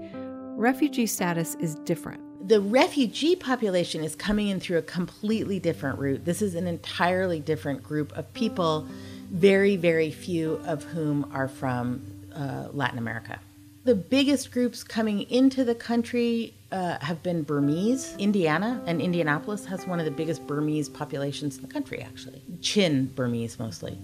refugee 0.56 1.08
status 1.08 1.56
is 1.56 1.76
different. 1.76 2.22
The 2.48 2.62
refugee 2.62 3.36
population 3.36 4.04
is 4.04 4.16
coming 4.16 4.48
in 4.48 4.60
through 4.60 4.80
a 4.80 4.84
completely 4.84 5.60
different 5.60 6.00
route. 6.00 6.26
This 6.26 6.42
is 6.42 6.56
an 6.56 6.68
entirely 6.68 7.40
different 7.40 7.84
group 7.84 8.12
of 8.18 8.32
people, 8.34 8.88
very, 9.32 9.76
very 9.76 10.12
few 10.12 10.62
of 10.66 10.84
whom 10.84 11.30
are 11.34 11.48
from 11.48 12.02
uh, 12.36 12.68
Latin 12.74 12.98
America. 12.98 13.40
The 13.84 13.96
biggest 13.96 14.52
groups 14.52 14.84
coming 14.84 15.22
into 15.24 15.64
the 15.64 15.74
country 15.74 16.54
uh, 16.72 16.98
have 17.02 17.24
been 17.24 17.42
Burmese. 17.42 18.16
Indiana 18.18 18.82
and 18.86 19.02
Indianapolis 19.02 19.66
has 19.66 19.88
one 19.88 20.00
of 20.00 20.06
the 20.06 20.12
biggest 20.12 20.46
Burmese 20.46 20.88
populations 20.88 21.58
in 21.58 21.64
the 21.64 21.68
country, 21.68 22.02
actually. 22.02 22.42
Chin 22.62 23.08
Burmese 23.16 23.58
mostly. 23.58 23.98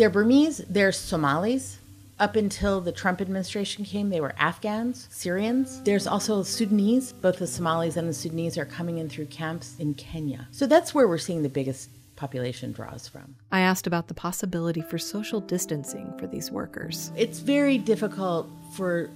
They're 0.00 0.08
Burmese, 0.08 0.64
they're 0.66 0.92
Somalis. 0.92 1.78
Up 2.18 2.34
until 2.34 2.80
the 2.80 2.90
Trump 2.90 3.20
administration 3.20 3.84
came, 3.84 4.08
they 4.08 4.22
were 4.22 4.32
Afghans, 4.38 5.06
Syrians. 5.10 5.82
There's 5.82 6.06
also 6.06 6.42
Sudanese. 6.42 7.12
Both 7.12 7.38
the 7.38 7.46
Somalis 7.46 7.98
and 7.98 8.08
the 8.08 8.14
Sudanese 8.14 8.56
are 8.56 8.64
coming 8.64 8.96
in 8.96 9.10
through 9.10 9.26
camps 9.26 9.76
in 9.78 9.92
Kenya. 9.92 10.48
So 10.52 10.66
that's 10.66 10.94
where 10.94 11.06
we're 11.06 11.18
seeing 11.18 11.42
the 11.42 11.50
biggest 11.50 11.90
population 12.16 12.72
draws 12.72 13.08
from. 13.08 13.36
I 13.52 13.60
asked 13.60 13.86
about 13.86 14.08
the 14.08 14.14
possibility 14.14 14.80
for 14.80 14.96
social 14.96 15.38
distancing 15.38 16.14
for 16.18 16.26
these 16.26 16.50
workers. 16.50 17.12
It's 17.14 17.40
very 17.40 17.76
difficult 17.76 18.48
for, 18.72 19.10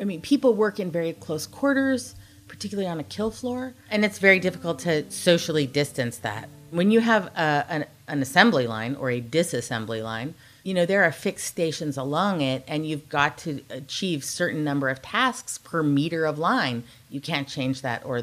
I 0.00 0.04
mean, 0.04 0.20
people 0.20 0.54
work 0.54 0.78
in 0.78 0.92
very 0.92 1.14
close 1.14 1.48
quarters, 1.48 2.14
particularly 2.54 2.88
on 2.88 3.00
a 3.00 3.04
kill 3.04 3.32
floor, 3.32 3.74
and 3.90 4.04
it's 4.04 4.18
very 4.18 4.38
difficult 4.38 4.78
to 4.80 5.10
socially 5.10 5.66
distance 5.66 6.16
that. 6.18 6.48
When 6.70 6.92
you 6.92 7.00
have 7.00 7.26
a, 7.36 7.66
an, 7.68 7.86
an 8.06 8.22
assembly 8.22 8.66
line 8.68 8.94
or 8.94 9.10
a 9.10 9.20
disassembly 9.20 10.02
line, 10.02 10.34
you 10.62 10.72
know, 10.72 10.86
there 10.86 11.02
are 11.02 11.12
fixed 11.12 11.46
stations 11.46 11.96
along 11.96 12.40
it, 12.40 12.64
and 12.68 12.86
you've 12.86 13.08
got 13.08 13.36
to 13.38 13.62
achieve 13.70 14.24
certain 14.24 14.62
number 14.62 14.88
of 14.88 15.02
tasks 15.02 15.58
per 15.58 15.82
meter 15.82 16.24
of 16.24 16.38
line. 16.38 16.84
You 17.10 17.20
can't 17.20 17.48
change 17.48 17.82
that, 17.82 18.04
or 18.04 18.22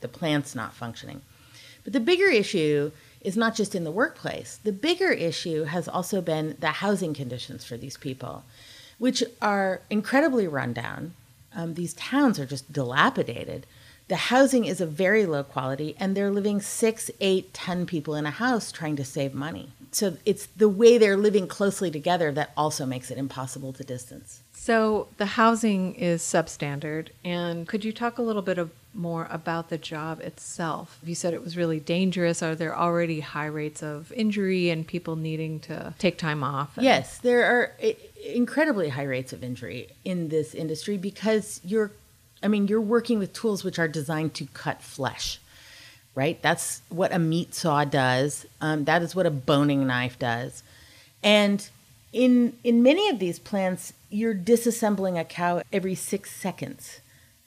the 0.00 0.08
plant's 0.08 0.54
not 0.54 0.74
functioning. 0.74 1.22
But 1.82 1.94
the 1.94 2.00
bigger 2.00 2.28
issue 2.28 2.92
is 3.22 3.36
not 3.36 3.54
just 3.54 3.74
in 3.74 3.84
the 3.84 3.90
workplace. 3.90 4.60
The 4.62 4.72
bigger 4.72 5.10
issue 5.10 5.64
has 5.64 5.88
also 5.88 6.20
been 6.20 6.56
the 6.60 6.68
housing 6.68 7.14
conditions 7.14 7.64
for 7.64 7.76
these 7.76 7.96
people, 7.96 8.44
which 8.98 9.24
are 9.40 9.80
incredibly 9.88 10.46
rundown. 10.46 11.14
Um, 11.54 11.74
these 11.74 11.94
towns 11.94 12.38
are 12.38 12.46
just 12.46 12.72
dilapidated. 12.72 13.66
The 14.08 14.16
housing 14.16 14.64
is 14.64 14.80
of 14.80 14.90
very 14.90 15.24
low 15.24 15.44
quality 15.44 15.94
and 15.98 16.16
they're 16.16 16.32
living 16.32 16.60
six 16.60 17.10
eight 17.20 17.54
ten 17.54 17.86
people 17.86 18.16
in 18.16 18.26
a 18.26 18.30
house 18.30 18.72
trying 18.72 18.96
to 18.96 19.04
save 19.04 19.34
money. 19.34 19.70
So 19.92 20.16
it's 20.24 20.46
the 20.46 20.68
way 20.68 20.98
they're 20.98 21.16
living 21.16 21.46
closely 21.46 21.90
together 21.90 22.32
that 22.32 22.50
also 22.56 22.86
makes 22.86 23.10
it 23.10 23.18
impossible 23.18 23.72
to 23.74 23.84
distance. 23.84 24.40
So 24.52 25.08
the 25.16 25.26
housing 25.26 25.94
is 25.94 26.22
substandard 26.22 27.08
and 27.24 27.68
could 27.68 27.84
you 27.84 27.92
talk 27.92 28.18
a 28.18 28.22
little 28.22 28.42
bit 28.42 28.58
of 28.58 28.70
more 28.92 29.28
about 29.30 29.68
the 29.68 29.78
job 29.78 30.20
itself 30.20 30.98
you 31.04 31.14
said 31.14 31.32
it 31.32 31.42
was 31.42 31.56
really 31.56 31.78
dangerous 31.78 32.42
are 32.42 32.54
there 32.54 32.76
already 32.76 33.20
high 33.20 33.46
rates 33.46 33.82
of 33.82 34.12
injury 34.12 34.68
and 34.68 34.86
people 34.86 35.14
needing 35.14 35.60
to 35.60 35.94
take 35.98 36.18
time 36.18 36.42
off 36.42 36.72
yes 36.80 37.18
there 37.18 37.44
are 37.44 37.76
incredibly 38.26 38.88
high 38.88 39.04
rates 39.04 39.32
of 39.32 39.44
injury 39.44 39.88
in 40.04 40.28
this 40.28 40.54
industry 40.54 40.96
because 40.96 41.60
you're 41.64 41.92
I 42.42 42.48
mean, 42.48 42.68
you're 42.68 42.80
working 42.80 43.18
with 43.18 43.32
tools 43.32 43.64
which 43.64 43.78
are 43.78 43.88
designed 43.88 44.34
to 44.34 44.46
cut 44.46 44.82
flesh, 44.82 45.40
right? 46.14 46.40
That's 46.40 46.82
what 46.88 47.12
a 47.12 47.18
meat 47.18 47.54
saw 47.54 47.84
does. 47.84 48.46
Um, 48.60 48.84
that 48.84 49.02
is 49.02 49.14
what 49.14 49.26
a 49.26 49.30
boning 49.30 49.86
knife 49.86 50.18
does. 50.18 50.62
And 51.22 51.68
in 52.12 52.54
in 52.64 52.82
many 52.82 53.08
of 53.08 53.18
these 53.18 53.38
plants, 53.38 53.92
you're 54.08 54.34
disassembling 54.34 55.20
a 55.20 55.24
cow 55.24 55.62
every 55.72 55.94
six 55.94 56.30
seconds. 56.30 57.00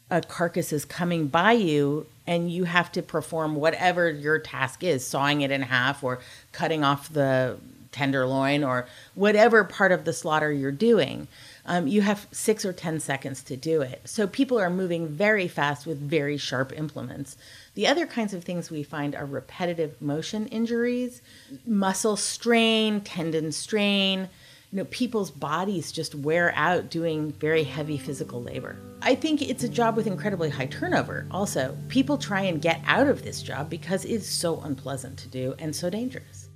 A 0.09 0.21
carcass 0.21 0.71
is 0.71 0.85
coming 0.85 1.27
by 1.27 1.53
you, 1.53 2.07
and 2.27 2.51
you 2.51 2.65
have 2.65 2.91
to 2.93 3.01
perform 3.01 3.55
whatever 3.55 4.09
your 4.09 4.39
task 4.39 4.83
is: 4.83 5.05
sawing 5.05 5.41
it 5.41 5.51
in 5.51 5.63
half 5.63 6.03
or 6.03 6.19
cutting 6.51 6.83
off 6.83 7.11
the 7.11 7.57
tenderloin 7.93 8.63
or 8.63 8.87
whatever 9.15 9.63
part 9.63 9.93
of 9.93 10.03
the 10.03 10.11
slaughter 10.11 10.51
you're 10.51 10.71
doing. 10.71 11.27
Um, 11.65 11.87
you 11.87 12.01
have 12.01 12.27
six 12.31 12.65
or 12.65 12.73
10 12.73 12.99
seconds 12.99 13.41
to 13.43 13.55
do 13.55 13.81
it. 13.81 14.01
So 14.03 14.27
people 14.27 14.59
are 14.59 14.69
moving 14.69 15.07
very 15.07 15.47
fast 15.47 15.85
with 15.85 15.97
very 15.97 16.35
sharp 16.35 16.73
implements. 16.77 17.37
The 17.75 17.87
other 17.87 18.05
kinds 18.05 18.33
of 18.33 18.43
things 18.43 18.69
we 18.69 18.83
find 18.83 19.15
are 19.15 19.25
repetitive 19.25 20.01
motion 20.01 20.47
injuries, 20.47 21.21
muscle 21.65 22.17
strain, 22.17 22.99
tendon 22.99 23.53
strain. 23.53 24.27
You 24.73 24.77
know, 24.77 24.85
people's 24.85 25.29
bodies 25.29 25.91
just 25.91 26.15
wear 26.15 26.51
out 26.55 26.89
doing 26.89 27.31
very 27.33 27.63
heavy 27.63 27.95
physical 27.95 28.41
labor. 28.41 28.75
I 29.03 29.13
think 29.13 29.43
it's 29.43 29.63
a 29.63 29.69
job 29.69 29.95
with 29.95 30.07
incredibly 30.07 30.49
high 30.49 30.65
turnover. 30.65 31.27
Also, 31.29 31.77
people 31.89 32.17
try 32.17 32.41
and 32.41 32.59
get 32.59 32.81
out 32.87 33.07
of 33.07 33.21
this 33.21 33.43
job 33.43 33.69
because 33.69 34.03
it's 34.03 34.25
so 34.25 34.61
unpleasant 34.61 35.19
to 35.19 35.27
do 35.27 35.53
and 35.59 35.75
so 35.75 35.91
dangerous. 35.91 36.49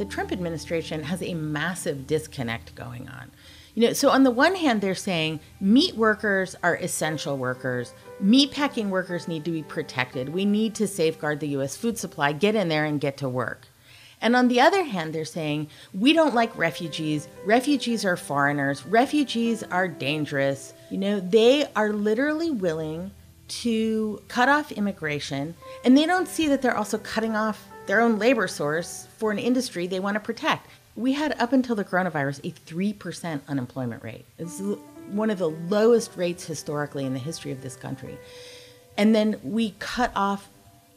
the 0.00 0.06
Trump 0.06 0.32
administration 0.32 1.02
has 1.02 1.22
a 1.22 1.34
massive 1.34 2.06
disconnect 2.06 2.74
going 2.74 3.06
on. 3.10 3.30
You 3.74 3.86
know, 3.86 3.92
so 3.92 4.10
on 4.10 4.24
the 4.24 4.30
one 4.30 4.56
hand, 4.56 4.80
they're 4.80 4.94
saying 4.94 5.40
meat 5.60 5.94
workers 5.94 6.56
are 6.62 6.74
essential 6.76 7.36
workers. 7.36 7.94
Meat 8.18 8.50
packing 8.50 8.90
workers 8.90 9.28
need 9.28 9.44
to 9.44 9.52
be 9.52 9.62
protected. 9.62 10.28
We 10.30 10.44
need 10.44 10.74
to 10.76 10.86
safeguard 10.86 11.40
the 11.40 11.48
U.S. 11.48 11.76
food 11.76 11.96
supply. 11.96 12.32
Get 12.32 12.54
in 12.54 12.68
there 12.68 12.84
and 12.84 13.00
get 13.00 13.16
to 13.18 13.28
work. 13.28 13.68
And 14.20 14.36
on 14.36 14.48
the 14.48 14.60
other 14.60 14.84
hand, 14.84 15.14
they're 15.14 15.24
saying 15.24 15.68
we 15.94 16.12
don't 16.12 16.34
like 16.34 16.56
refugees. 16.58 17.28
Refugees 17.44 18.04
are 18.04 18.16
foreigners. 18.16 18.84
Refugees 18.84 19.62
are 19.62 19.88
dangerous. 19.88 20.74
You 20.90 20.98
know, 20.98 21.20
they 21.20 21.66
are 21.74 21.92
literally 21.92 22.50
willing 22.50 23.12
to 23.48 24.22
cut 24.28 24.48
off 24.48 24.70
immigration, 24.72 25.54
and 25.84 25.96
they 25.96 26.06
don't 26.06 26.28
see 26.28 26.48
that 26.48 26.62
they're 26.62 26.76
also 26.76 26.98
cutting 26.98 27.34
off 27.34 27.66
their 27.86 28.00
own 28.00 28.18
labor 28.18 28.46
source 28.46 29.08
for 29.16 29.32
an 29.32 29.38
industry 29.38 29.86
they 29.86 29.98
want 29.98 30.14
to 30.14 30.20
protect. 30.20 30.68
We 30.96 31.12
had 31.12 31.40
up 31.40 31.52
until 31.52 31.76
the 31.76 31.84
coronavirus 31.84 32.40
a 32.44 32.50
3% 32.50 33.40
unemployment 33.48 34.02
rate. 34.02 34.26
It's 34.38 34.60
one 35.10 35.30
of 35.30 35.38
the 35.38 35.50
lowest 35.50 36.16
rates 36.16 36.44
historically 36.44 37.04
in 37.04 37.12
the 37.12 37.18
history 37.18 37.52
of 37.52 37.62
this 37.62 37.76
country. 37.76 38.18
And 38.96 39.14
then 39.14 39.40
we 39.42 39.74
cut 39.78 40.12
off 40.14 40.48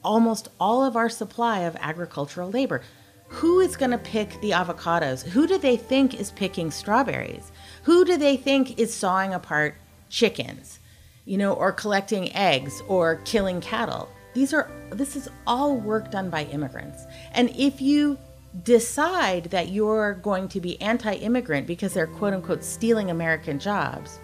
almost 0.03 0.49
all 0.59 0.83
of 0.83 0.95
our 0.95 1.09
supply 1.09 1.59
of 1.59 1.77
agricultural 1.79 2.49
labor. 2.49 2.81
Who 3.27 3.59
is 3.59 3.77
going 3.77 3.91
to 3.91 3.97
pick 3.97 4.39
the 4.41 4.51
avocados? 4.51 5.23
Who 5.23 5.47
do 5.47 5.57
they 5.57 5.77
think 5.77 6.19
is 6.19 6.31
picking 6.31 6.69
strawberries? 6.69 7.51
Who 7.83 8.05
do 8.05 8.17
they 8.17 8.37
think 8.37 8.77
is 8.77 8.93
sawing 8.93 9.33
apart 9.33 9.75
chickens? 10.09 10.79
You 11.25 11.37
know, 11.37 11.53
or 11.53 11.71
collecting 11.71 12.33
eggs 12.35 12.81
or 12.87 13.21
killing 13.25 13.61
cattle? 13.61 14.09
These 14.33 14.53
are 14.53 14.69
this 14.91 15.15
is 15.15 15.29
all 15.47 15.75
work 15.77 16.11
done 16.11 16.29
by 16.29 16.43
immigrants. 16.45 17.05
And 17.31 17.49
if 17.55 17.81
you 17.81 18.17
decide 18.61 19.45
that 19.45 19.69
you're 19.69 20.13
going 20.15 20.47
to 20.49 20.59
be 20.59 20.79
anti-immigrant 20.79 21.65
because 21.65 21.93
they're 21.93 22.05
quote 22.05 22.33
unquote 22.33 22.63
stealing 22.63 23.09
American 23.09 23.57
jobs, 23.57 24.19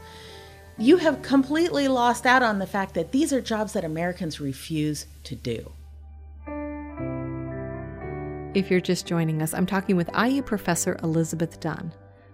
you 0.78 0.98
have 0.98 1.22
completely 1.22 1.88
lost 1.88 2.26
out 2.26 2.44
on 2.44 2.60
the 2.60 2.68
fact 2.68 2.94
that 2.94 3.12
these 3.12 3.34
are 3.34 3.42
jobs 3.42 3.74
that 3.74 3.84
Americans 3.84 4.40
refuse 4.40 5.08
to 5.24 5.36
do. 5.36 5.72
If 8.54 8.72
you're 8.72 8.80
just 8.80 9.06
joining 9.06 9.42
us, 9.42 9.54
I'm 9.54 9.66
talking 9.66 9.96
with 9.96 10.10
IU 10.18 10.42
professor 10.42 10.98
Elizabeth 11.04 11.60
Dunn. 11.60 11.94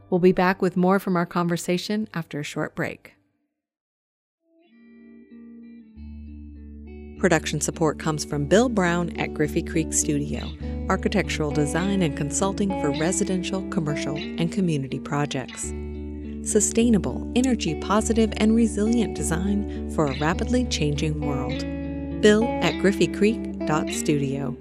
We'll 0.09 0.19
be 0.19 0.31
back 0.31 0.61
with 0.61 0.77
more 0.77 0.99
from 0.99 1.17
our 1.17 1.25
conversation 1.25 2.07
after 2.13 2.39
a 2.39 2.43
short 2.43 2.75
break. 2.75 3.15
Production 7.19 7.59
support 7.59 7.97
comes 7.97 8.23
from 8.23 8.45
Bill 8.45 8.69
Brown 8.69 9.09
at 9.17 9.33
Griffey 9.33 9.63
Creek 9.63 9.91
Studio, 9.91 10.51
architectural 10.89 11.51
design 11.51 12.01
and 12.01 12.15
consulting 12.15 12.69
for 12.81 12.91
residential, 12.99 13.67
commercial, 13.69 14.15
and 14.15 14.51
community 14.51 14.99
projects. 14.99 15.73
Sustainable, 16.43 17.31
energy 17.35 17.79
positive, 17.81 18.31
and 18.37 18.55
resilient 18.55 19.15
design 19.15 19.89
for 19.91 20.05
a 20.05 20.17
rapidly 20.19 20.65
changing 20.65 21.19
world. 21.21 21.59
Bill 22.21 22.43
at 22.61 22.73
griffeycreek.studio. 22.75 24.55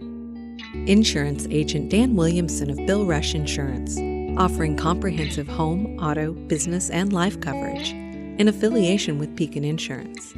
Insurance 0.87 1.47
agent 1.51 1.91
Dan 1.91 2.17
Williamson 2.17 2.71
of 2.71 2.77
Bill 2.87 3.05
Rush 3.05 3.35
Insurance, 3.35 3.99
offering 4.39 4.77
comprehensive 4.77 5.47
home, 5.47 5.99
auto, 5.99 6.33
business, 6.33 6.91
and 6.91 7.13
life 7.13 7.41
coverage 7.41 7.93
in 7.93 8.49
affiliation 8.49 9.19
with 9.19 9.37
Pekin 9.37 9.65
Insurance. 9.65 10.33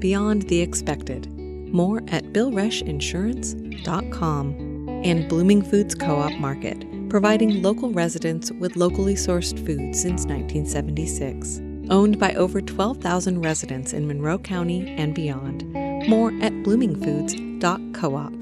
Beyond 0.00 0.42
the 0.42 0.60
expected 0.60 1.28
more 1.72 2.02
at 2.08 2.32
billrushinsurance.com. 2.32 4.67
And 5.04 5.28
Blooming 5.28 5.62
Foods 5.62 5.94
Co 5.94 6.16
op 6.16 6.32
Market, 6.32 6.84
providing 7.08 7.62
local 7.62 7.90
residents 7.90 8.52
with 8.52 8.76
locally 8.76 9.14
sourced 9.14 9.56
food 9.64 9.94
since 9.94 10.26
1976. 10.26 11.60
Owned 11.90 12.18
by 12.18 12.34
over 12.34 12.60
12,000 12.60 13.40
residents 13.40 13.92
in 13.92 14.06
Monroe 14.06 14.38
County 14.38 14.88
and 14.96 15.14
beyond. 15.14 15.64
More 16.08 16.30
at 16.42 16.52
bloomingfoods.coop. 16.52 18.37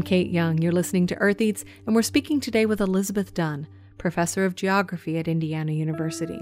I'm 0.00 0.04
Kate 0.04 0.30
Young. 0.30 0.56
You're 0.62 0.72
listening 0.72 1.06
to 1.08 1.16
Earth 1.16 1.42
Eats, 1.42 1.62
and 1.84 1.94
we're 1.94 2.00
speaking 2.00 2.40
today 2.40 2.64
with 2.64 2.80
Elizabeth 2.80 3.34
Dunn, 3.34 3.66
professor 3.98 4.46
of 4.46 4.54
geography 4.54 5.18
at 5.18 5.28
Indiana 5.28 5.72
University. 5.72 6.40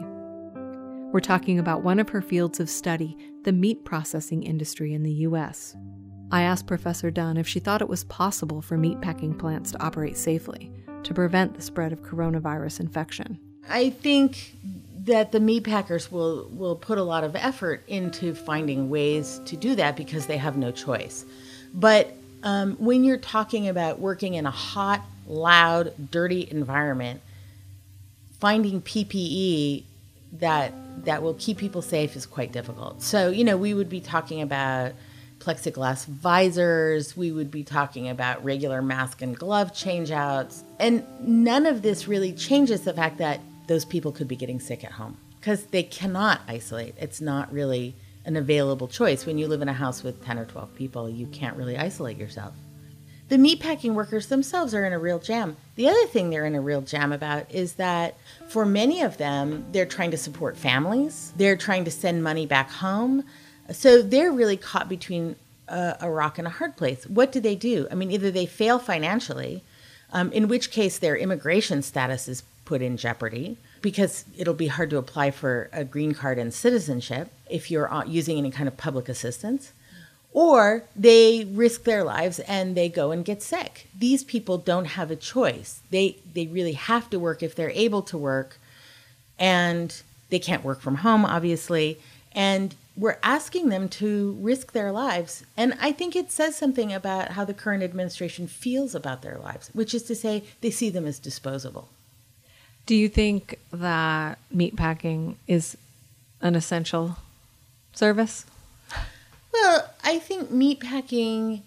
We're 1.12 1.18
talking 1.18 1.58
about 1.58 1.82
one 1.82 1.98
of 1.98 2.10
her 2.10 2.22
fields 2.22 2.60
of 2.60 2.70
study, 2.70 3.18
the 3.42 3.50
meat 3.50 3.84
processing 3.84 4.44
industry 4.44 4.94
in 4.94 5.02
the 5.02 5.10
U.S. 5.10 5.74
I 6.30 6.42
asked 6.42 6.68
Professor 6.68 7.10
Dunn 7.10 7.36
if 7.36 7.48
she 7.48 7.58
thought 7.58 7.82
it 7.82 7.88
was 7.88 8.04
possible 8.04 8.62
for 8.62 8.78
meatpacking 8.78 9.36
plants 9.36 9.72
to 9.72 9.82
operate 9.82 10.16
safely 10.16 10.70
to 11.02 11.12
prevent 11.12 11.54
the 11.54 11.62
spread 11.62 11.92
of 11.92 12.04
coronavirus 12.04 12.78
infection. 12.78 13.40
I 13.68 13.90
think 13.90 14.54
that 15.00 15.32
the 15.32 15.40
meatpackers 15.40 16.12
will 16.12 16.48
will 16.52 16.76
put 16.76 16.96
a 16.96 17.02
lot 17.02 17.24
of 17.24 17.34
effort 17.34 17.82
into 17.88 18.36
finding 18.36 18.88
ways 18.88 19.40
to 19.46 19.56
do 19.56 19.74
that 19.74 19.96
because 19.96 20.26
they 20.26 20.36
have 20.36 20.56
no 20.56 20.70
choice. 20.70 21.24
But 21.74 22.14
um, 22.42 22.76
when 22.76 23.04
you're 23.04 23.18
talking 23.18 23.68
about 23.68 23.98
working 23.98 24.34
in 24.34 24.46
a 24.46 24.50
hot, 24.50 25.02
loud, 25.26 25.92
dirty 26.10 26.48
environment, 26.50 27.20
finding 28.40 28.80
PPE 28.80 29.84
that 30.34 30.72
that 31.04 31.22
will 31.22 31.34
keep 31.34 31.58
people 31.58 31.80
safe 31.80 32.16
is 32.16 32.26
quite 32.26 32.52
difficult. 32.52 33.02
So, 33.02 33.30
you 33.30 33.44
know, 33.44 33.56
we 33.56 33.72
would 33.72 33.88
be 33.88 34.00
talking 34.00 34.42
about 34.42 34.92
plexiglass 35.38 36.04
visors, 36.06 37.16
we 37.16 37.30
would 37.30 37.50
be 37.50 37.62
talking 37.62 38.08
about 38.08 38.44
regular 38.44 38.82
mask 38.82 39.22
and 39.22 39.36
glove 39.36 39.72
changeouts, 39.72 40.62
and 40.78 41.04
none 41.20 41.66
of 41.66 41.82
this 41.82 42.08
really 42.08 42.32
changes 42.32 42.82
the 42.82 42.92
fact 42.92 43.18
that 43.18 43.40
those 43.68 43.84
people 43.84 44.10
could 44.10 44.26
be 44.26 44.36
getting 44.36 44.58
sick 44.58 44.82
at 44.82 44.92
home 44.92 45.16
because 45.38 45.66
they 45.66 45.82
cannot 45.82 46.40
isolate. 46.48 46.94
It's 46.98 47.20
not 47.20 47.52
really 47.52 47.94
an 48.28 48.36
available 48.36 48.86
choice. 48.86 49.24
When 49.24 49.38
you 49.38 49.48
live 49.48 49.62
in 49.62 49.70
a 49.70 49.72
house 49.72 50.04
with 50.04 50.22
10 50.22 50.38
or 50.38 50.44
12 50.44 50.74
people, 50.74 51.08
you 51.08 51.26
can't 51.28 51.56
really 51.56 51.78
isolate 51.78 52.18
yourself. 52.18 52.52
The 53.30 53.36
meatpacking 53.36 53.94
workers 53.94 54.26
themselves 54.26 54.74
are 54.74 54.84
in 54.84 54.92
a 54.92 54.98
real 54.98 55.18
jam. 55.18 55.56
The 55.76 55.88
other 55.88 56.06
thing 56.06 56.28
they're 56.28 56.44
in 56.44 56.54
a 56.54 56.60
real 56.60 56.82
jam 56.82 57.10
about 57.10 57.50
is 57.50 57.74
that 57.74 58.16
for 58.48 58.66
many 58.66 59.00
of 59.00 59.16
them, 59.16 59.64
they're 59.72 59.86
trying 59.86 60.10
to 60.10 60.18
support 60.18 60.58
families, 60.58 61.32
they're 61.36 61.56
trying 61.56 61.86
to 61.86 61.90
send 61.90 62.22
money 62.22 62.44
back 62.44 62.70
home. 62.70 63.24
So 63.72 64.02
they're 64.02 64.32
really 64.32 64.58
caught 64.58 64.90
between 64.90 65.36
a, 65.66 65.96
a 66.02 66.10
rock 66.10 66.36
and 66.38 66.46
a 66.46 66.50
hard 66.50 66.76
place. 66.76 67.06
What 67.06 67.32
do 67.32 67.40
they 67.40 67.54
do? 67.54 67.88
I 67.90 67.94
mean, 67.94 68.10
either 68.10 68.30
they 68.30 68.46
fail 68.46 68.78
financially, 68.78 69.62
um, 70.12 70.30
in 70.32 70.48
which 70.48 70.70
case 70.70 70.98
their 70.98 71.16
immigration 71.16 71.82
status 71.82 72.28
is 72.28 72.42
put 72.66 72.82
in 72.82 72.98
jeopardy 72.98 73.56
because 73.80 74.26
it'll 74.36 74.52
be 74.52 74.66
hard 74.66 74.90
to 74.90 74.98
apply 74.98 75.30
for 75.30 75.70
a 75.72 75.84
green 75.84 76.12
card 76.12 76.38
and 76.38 76.52
citizenship 76.52 77.30
if 77.50 77.70
you're 77.70 77.90
using 78.06 78.38
any 78.38 78.50
kind 78.50 78.68
of 78.68 78.76
public 78.76 79.08
assistance. 79.08 79.72
Or 80.32 80.84
they 80.94 81.46
risk 81.50 81.84
their 81.84 82.04
lives 82.04 82.38
and 82.40 82.76
they 82.76 82.88
go 82.88 83.10
and 83.10 83.24
get 83.24 83.42
sick. 83.42 83.88
These 83.98 84.24
people 84.24 84.58
don't 84.58 84.84
have 84.84 85.10
a 85.10 85.16
choice. 85.16 85.80
They 85.90 86.16
they 86.34 86.46
really 86.46 86.74
have 86.74 87.08
to 87.10 87.18
work 87.18 87.42
if 87.42 87.54
they're 87.54 87.70
able 87.70 88.02
to 88.02 88.18
work, 88.18 88.58
and 89.38 90.02
they 90.28 90.38
can't 90.38 90.64
work 90.64 90.80
from 90.80 90.96
home, 90.96 91.24
obviously. 91.24 91.98
And 92.32 92.74
we're 92.94 93.18
asking 93.22 93.68
them 93.68 93.88
to 93.88 94.36
risk 94.40 94.72
their 94.72 94.92
lives. 94.92 95.44
And 95.56 95.74
I 95.80 95.92
think 95.92 96.14
it 96.14 96.30
says 96.32 96.56
something 96.56 96.92
about 96.92 97.30
how 97.30 97.44
the 97.44 97.54
current 97.54 97.82
administration 97.82 98.48
feels 98.48 98.94
about 98.94 99.22
their 99.22 99.38
lives, 99.38 99.70
which 99.72 99.94
is 99.94 100.02
to 100.04 100.14
say, 100.14 100.42
they 100.60 100.70
see 100.70 100.90
them 100.90 101.06
as 101.06 101.18
disposable. 101.18 101.88
Do 102.86 102.96
you 102.96 103.08
think 103.08 103.58
that 103.72 104.38
meatpacking 104.54 105.36
is 105.46 105.76
an 106.40 106.54
essential 106.54 107.16
service? 107.92 108.44
Well, 109.52 109.90
I 110.04 110.18
think 110.18 110.50
meatpacking 110.50 111.62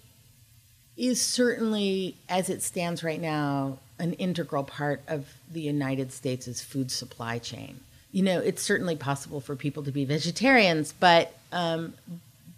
is 0.97 1.21
certainly, 1.21 2.15
as 2.29 2.49
it 2.49 2.61
stands 2.61 3.03
right 3.03 3.19
now, 3.19 3.79
an 3.99 4.13
integral 4.13 4.63
part 4.63 5.01
of 5.07 5.33
the 5.51 5.61
United 5.61 6.11
States' 6.11 6.61
food 6.61 6.91
supply 6.91 7.39
chain. 7.39 7.79
You 8.11 8.23
know, 8.23 8.39
it's 8.39 8.61
certainly 8.61 8.95
possible 8.95 9.39
for 9.39 9.55
people 9.55 9.83
to 9.83 9.91
be 9.91 10.05
vegetarians, 10.05 10.93
but 10.93 11.33
um, 11.51 11.93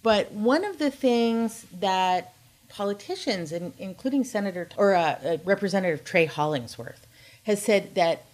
but 0.02 0.32
one 0.32 0.66
of 0.66 0.80
the 0.80 0.92
things 0.92 1.66
that 1.80 2.34
politicians, 2.70 3.52
including 3.52 4.24
Senator 4.24 4.68
or 4.78 4.96
uh, 4.96 5.20
uh, 5.24 5.38
Representative 5.46 6.04
Trey 6.04 6.26
Hollingsworth, 6.26 7.06
has 7.44 7.62
said 7.62 7.96
that 7.96 8.26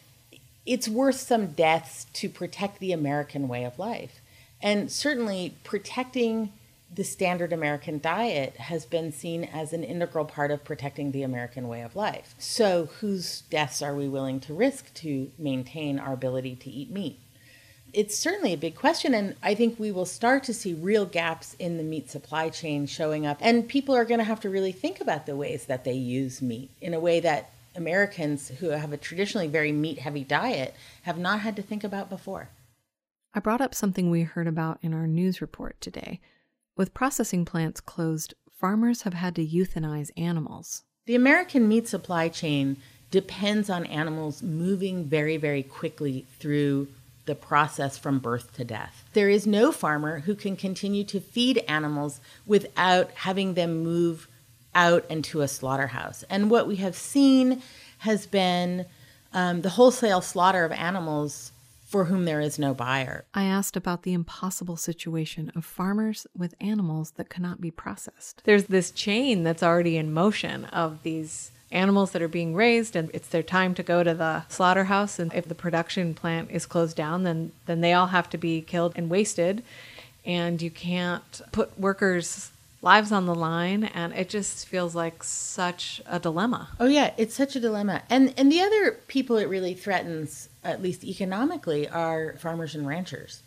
it's 0.65 0.87
worth 0.87 1.15
some 1.15 1.47
deaths 1.47 2.05
to 2.13 2.29
protect 2.29 2.79
the 2.79 2.91
American 2.91 3.47
way 3.47 3.63
of 3.63 3.77
life. 3.77 4.18
And 4.61 4.91
certainly 4.91 5.55
protecting 5.63 6.51
the 6.93 7.03
standard 7.03 7.53
American 7.53 7.99
diet 7.99 8.57
has 8.57 8.85
been 8.85 9.11
seen 9.11 9.43
as 9.43 9.73
an 9.73 9.83
integral 9.83 10.25
part 10.25 10.51
of 10.51 10.63
protecting 10.63 11.11
the 11.11 11.23
American 11.23 11.67
way 11.67 11.81
of 11.81 11.95
life. 11.95 12.33
So, 12.39 12.89
whose 12.99 13.41
deaths 13.41 13.81
are 13.81 13.95
we 13.95 14.07
willing 14.07 14.39
to 14.41 14.53
risk 14.53 14.93
to 14.95 15.31
maintain 15.37 15.99
our 15.99 16.13
ability 16.13 16.55
to 16.55 16.69
eat 16.69 16.89
meat? 16.89 17.19
It's 17.93 18.17
certainly 18.17 18.53
a 18.53 18.57
big 18.57 18.75
question, 18.75 19.13
and 19.15 19.35
I 19.41 19.55
think 19.55 19.79
we 19.79 19.91
will 19.91 20.05
start 20.05 20.43
to 20.43 20.53
see 20.53 20.73
real 20.73 21.05
gaps 21.05 21.55
in 21.57 21.77
the 21.77 21.83
meat 21.83 22.09
supply 22.09 22.49
chain 22.49 22.85
showing 22.85 23.25
up. 23.25 23.37
And 23.41 23.67
people 23.67 23.95
are 23.95 24.05
going 24.05 24.19
to 24.19 24.25
have 24.25 24.41
to 24.41 24.49
really 24.49 24.71
think 24.71 25.01
about 25.01 25.25
the 25.25 25.35
ways 25.35 25.65
that 25.65 25.85
they 25.85 25.93
use 25.93 26.41
meat 26.41 26.69
in 26.81 26.93
a 26.93 26.99
way 26.99 27.19
that 27.19 27.51
Americans 27.75 28.49
who 28.59 28.69
have 28.69 28.93
a 28.93 28.97
traditionally 28.97 29.47
very 29.47 29.71
meat 29.71 29.99
heavy 29.99 30.23
diet 30.23 30.75
have 31.03 31.17
not 31.17 31.39
had 31.39 31.55
to 31.55 31.61
think 31.61 31.83
about 31.83 32.09
before. 32.09 32.49
I 33.33 33.39
brought 33.39 33.61
up 33.61 33.75
something 33.75 34.09
we 34.09 34.23
heard 34.23 34.47
about 34.47 34.79
in 34.81 34.93
our 34.93 35.05
news 35.05 35.39
report 35.39 35.79
today. 35.79 36.19
With 36.75 36.95
processing 36.95 37.45
plants 37.45 37.79
closed, 37.79 38.33
farmers 38.51 39.03
have 39.03 39.13
had 39.13 39.35
to 39.35 39.45
euthanize 39.45 40.09
animals. 40.17 40.83
The 41.05 41.13
American 41.15 41.67
meat 41.67 41.87
supply 41.87 42.29
chain 42.29 42.77
depends 43.11 43.69
on 43.69 43.85
animals 43.85 44.41
moving 44.41 45.05
very, 45.05 45.37
very 45.37 45.61
quickly 45.61 46.25
through 46.39 46.87
the 47.25 47.35
process 47.35 47.99
from 47.99 48.17
birth 48.17 48.53
to 48.53 48.63
death. 48.63 49.03
There 49.13 49.29
is 49.29 49.45
no 49.45 49.71
farmer 49.71 50.21
who 50.21 50.33
can 50.33 50.55
continue 50.55 51.03
to 51.05 51.19
feed 51.19 51.63
animals 51.67 52.21
without 52.47 53.11
having 53.11 53.53
them 53.53 53.83
move 53.83 54.27
out 54.73 55.05
into 55.09 55.41
a 55.41 55.47
slaughterhouse. 55.47 56.23
And 56.31 56.49
what 56.49 56.67
we 56.67 56.77
have 56.77 56.95
seen 56.95 57.61
has 57.99 58.25
been 58.25 58.87
um, 59.33 59.61
the 59.61 59.69
wholesale 59.69 60.21
slaughter 60.21 60.65
of 60.65 60.71
animals 60.71 61.51
for 61.89 62.05
whom 62.05 62.25
there 62.25 62.39
is 62.39 62.59
no 62.59 62.73
buyer. 62.75 63.25
I 63.33 63.45
asked 63.45 63.75
about 63.75 64.03
the 64.03 64.13
impossible 64.13 64.77
situation 64.77 65.51
of 65.55 65.65
farmers 65.65 66.27
with 66.37 66.53
animals 66.61 67.11
that 67.17 67.29
cannot 67.29 67.59
be 67.59 67.71
processed. 67.71 68.43
There's 68.45 68.65
this 68.65 68.91
chain 68.91 69.43
that's 69.43 69.63
already 69.63 69.97
in 69.97 70.13
motion 70.13 70.65
of 70.65 71.01
these 71.01 71.51
animals 71.71 72.11
that 72.11 72.21
are 72.21 72.27
being 72.27 72.53
raised 72.53 72.95
and 72.95 73.09
it's 73.13 73.27
their 73.27 73.43
time 73.43 73.73
to 73.73 73.83
go 73.83 74.03
to 74.03 74.13
the 74.13 74.43
slaughterhouse 74.49 75.19
and 75.19 75.33
if 75.33 75.47
the 75.47 75.55
production 75.55 76.13
plant 76.13 76.49
is 76.49 76.65
closed 76.65 76.97
down 76.97 77.23
then 77.23 77.51
then 77.67 77.79
they 77.81 77.93
all 77.93 78.07
have 78.07 78.27
to 78.27 78.39
be 78.39 78.59
killed 78.59 78.91
and 78.95 79.07
wasted 79.07 79.63
and 80.25 80.63
you 80.63 80.71
can't 80.71 81.41
put 81.51 81.79
workers 81.79 82.51
lives 82.81 83.11
on 83.11 83.25
the 83.25 83.35
line 83.35 83.83
and 83.83 84.13
it 84.13 84.29
just 84.29 84.67
feels 84.67 84.95
like 84.95 85.23
such 85.23 86.01
a 86.05 86.19
dilemma. 86.19 86.69
Oh 86.79 86.87
yeah, 86.87 87.13
it's 87.17 87.35
such 87.35 87.55
a 87.55 87.59
dilemma. 87.59 88.03
And 88.09 88.33
and 88.37 88.51
the 88.51 88.61
other 88.61 88.91
people 89.07 89.37
it 89.37 89.49
really 89.49 89.73
threatens 89.73 90.48
at 90.63 90.81
least 90.81 91.03
economically 91.03 91.87
are 91.87 92.33
farmers 92.39 92.75
and 92.75 92.87
ranchers 92.87 93.41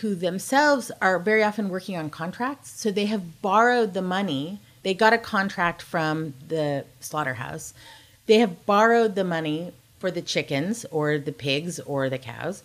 who 0.00 0.14
themselves 0.14 0.90
are 1.00 1.18
very 1.18 1.42
often 1.42 1.68
working 1.68 1.96
on 1.96 2.10
contracts. 2.10 2.70
So 2.80 2.90
they 2.90 3.06
have 3.06 3.40
borrowed 3.40 3.94
the 3.94 4.02
money. 4.02 4.60
They 4.82 4.94
got 4.94 5.12
a 5.12 5.18
contract 5.18 5.82
from 5.82 6.34
the 6.46 6.84
slaughterhouse. 7.00 7.72
They 8.26 8.38
have 8.38 8.66
borrowed 8.66 9.14
the 9.14 9.24
money 9.24 9.72
for 9.98 10.10
the 10.10 10.22
chickens 10.22 10.84
or 10.90 11.18
the 11.18 11.32
pigs 11.32 11.80
or 11.80 12.08
the 12.08 12.18
cows. 12.18 12.62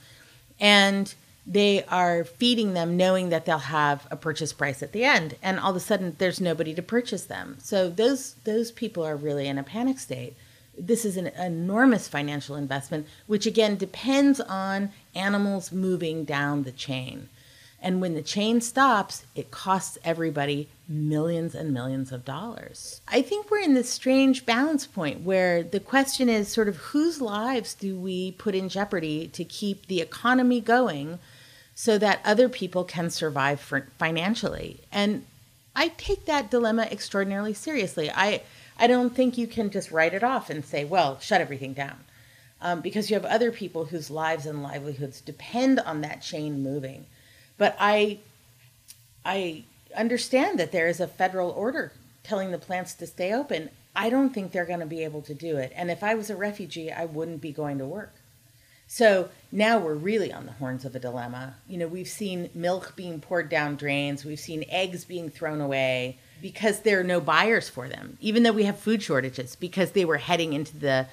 And 0.59 1.13
they 1.47 1.83
are 1.85 2.23
feeding 2.23 2.73
them 2.73 2.97
knowing 2.97 3.29
that 3.29 3.45
they'll 3.45 3.59
have 3.59 4.07
a 4.09 4.15
purchase 4.15 4.51
price 4.51 4.81
at 4.81 4.91
the 4.91 5.03
end 5.03 5.35
and 5.43 5.59
all 5.59 5.69
of 5.71 5.75
a 5.75 5.79
sudden 5.79 6.15
there's 6.17 6.41
nobody 6.41 6.73
to 6.73 6.81
purchase 6.81 7.25
them 7.25 7.55
so 7.61 7.87
those 7.87 8.33
those 8.45 8.71
people 8.71 9.03
are 9.03 9.15
really 9.15 9.47
in 9.47 9.59
a 9.59 9.63
panic 9.63 9.99
state 9.99 10.33
this 10.77 11.05
is 11.05 11.17
an 11.17 11.27
enormous 11.27 12.07
financial 12.07 12.55
investment 12.55 13.07
which 13.27 13.45
again 13.45 13.75
depends 13.75 14.39
on 14.41 14.91
animals 15.13 15.71
moving 15.71 16.23
down 16.23 16.63
the 16.63 16.71
chain 16.71 17.29
and 17.81 18.01
when 18.01 18.13
the 18.13 18.21
chain 18.21 18.59
stops 18.61 19.25
it 19.35 19.51
costs 19.51 19.97
everybody 20.03 20.67
millions 20.87 21.55
and 21.55 21.73
millions 21.73 22.11
of 22.11 22.25
dollars 22.25 23.01
i 23.07 23.21
think 23.21 23.49
we're 23.49 23.59
in 23.59 23.73
this 23.73 23.89
strange 23.89 24.45
balance 24.45 24.85
point 24.85 25.21
where 25.21 25.63
the 25.63 25.79
question 25.79 26.29
is 26.29 26.47
sort 26.47 26.67
of 26.67 26.77
whose 26.77 27.21
lives 27.21 27.73
do 27.73 27.97
we 27.97 28.31
put 28.33 28.55
in 28.55 28.69
jeopardy 28.69 29.27
to 29.27 29.43
keep 29.43 29.87
the 29.87 30.01
economy 30.01 30.59
going 30.59 31.19
so 31.75 31.97
that 31.97 32.21
other 32.23 32.47
people 32.47 32.85
can 32.85 33.09
survive 33.09 33.59
financially. 33.99 34.79
And 34.93 35.25
I 35.75 35.89
take 35.89 36.25
that 36.25 36.49
dilemma 36.49 36.83
extraordinarily 36.83 37.53
seriously. 37.53 38.09
I 38.09 38.43
I 38.77 38.87
don't 38.87 39.15
think 39.15 39.37
you 39.37 39.47
can 39.47 39.69
just 39.69 39.91
write 39.91 40.13
it 40.13 40.23
off 40.23 40.49
and 40.49 40.63
say, 40.65 40.85
well, 40.85 41.19
shut 41.19 41.41
everything 41.41 41.73
down. 41.73 42.03
Um, 42.61 42.81
because 42.81 43.09
you 43.09 43.15
have 43.15 43.25
other 43.25 43.51
people 43.51 43.85
whose 43.85 44.09
lives 44.09 44.45
and 44.45 44.63
livelihoods 44.63 45.21
depend 45.21 45.79
on 45.79 46.01
that 46.01 46.21
chain 46.21 46.63
moving. 46.63 47.05
But 47.57 47.75
I, 47.79 48.19
I 49.23 49.63
understand 49.95 50.59
that 50.59 50.71
there 50.71 50.87
is 50.87 50.99
a 50.99 51.07
federal 51.07 51.51
order 51.51 51.91
telling 52.23 52.51
the 52.51 52.57
plants 52.57 52.93
to 52.95 53.07
stay 53.07 53.33
open. 53.33 53.69
I 53.95 54.09
don't 54.09 54.33
think 54.33 54.51
they're 54.51 54.65
going 54.65 54.79
to 54.79 54.85
be 54.85 55.03
able 55.03 55.21
to 55.23 55.33
do 55.33 55.57
it. 55.57 55.71
And 55.75 55.91
if 55.91 56.03
I 56.03 56.15
was 56.15 56.29
a 56.29 56.35
refugee, 56.35 56.91
I 56.91 57.05
wouldn't 57.05 57.41
be 57.41 57.51
going 57.51 57.77
to 57.77 57.85
work. 57.85 58.13
So 58.87 59.29
now 59.51 59.79
we're 59.79 59.93
really 59.95 60.31
on 60.31 60.45
the 60.45 60.51
horns 60.53 60.85
of 60.85 60.95
a 60.95 60.99
dilemma. 60.99 61.55
You 61.67 61.77
know, 61.77 61.87
we've 61.87 62.07
seen 62.07 62.49
milk 62.53 62.93
being 62.95 63.19
poured 63.19 63.49
down 63.49 63.75
drains, 63.75 64.25
we've 64.25 64.39
seen 64.39 64.65
eggs 64.69 65.05
being 65.05 65.29
thrown 65.29 65.61
away 65.61 66.19
because 66.41 66.81
there 66.81 66.99
are 66.99 67.03
no 67.03 67.19
buyers 67.19 67.69
for 67.69 67.87
them, 67.87 68.17
even 68.21 68.43
though 68.43 68.51
we 68.51 68.63
have 68.63 68.77
food 68.77 69.01
shortages 69.01 69.55
because 69.55 69.91
they 69.91 70.05
were 70.05 70.17
heading 70.17 70.53
into 70.53 70.77
the 70.77 71.07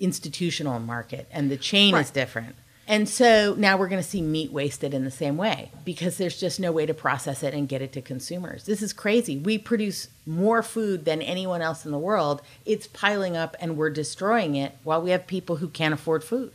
institutional 0.00 0.78
market 0.78 1.26
and 1.30 1.50
the 1.50 1.56
chain 1.56 1.94
right. 1.94 2.00
is 2.00 2.10
different. 2.10 2.54
And 2.86 3.06
so 3.06 3.54
now 3.58 3.76
we're 3.76 3.88
going 3.88 4.02
to 4.02 4.08
see 4.08 4.22
meat 4.22 4.50
wasted 4.50 4.94
in 4.94 5.04
the 5.04 5.10
same 5.10 5.36
way 5.36 5.70
because 5.84 6.16
there's 6.16 6.40
just 6.40 6.58
no 6.58 6.72
way 6.72 6.86
to 6.86 6.94
process 6.94 7.42
it 7.42 7.52
and 7.52 7.68
get 7.68 7.82
it 7.82 7.92
to 7.92 8.00
consumers. 8.00 8.64
This 8.64 8.80
is 8.80 8.94
crazy. 8.94 9.36
We 9.36 9.58
produce 9.58 10.08
more 10.24 10.62
food 10.62 11.04
than 11.04 11.20
anyone 11.20 11.60
else 11.60 11.84
in 11.84 11.92
the 11.92 11.98
world. 11.98 12.40
It's 12.64 12.86
piling 12.86 13.36
up 13.36 13.56
and 13.60 13.76
we're 13.76 13.90
destroying 13.90 14.54
it 14.54 14.74
while 14.84 15.02
we 15.02 15.10
have 15.10 15.26
people 15.26 15.56
who 15.56 15.68
can't 15.68 15.92
afford 15.92 16.24
food. 16.24 16.52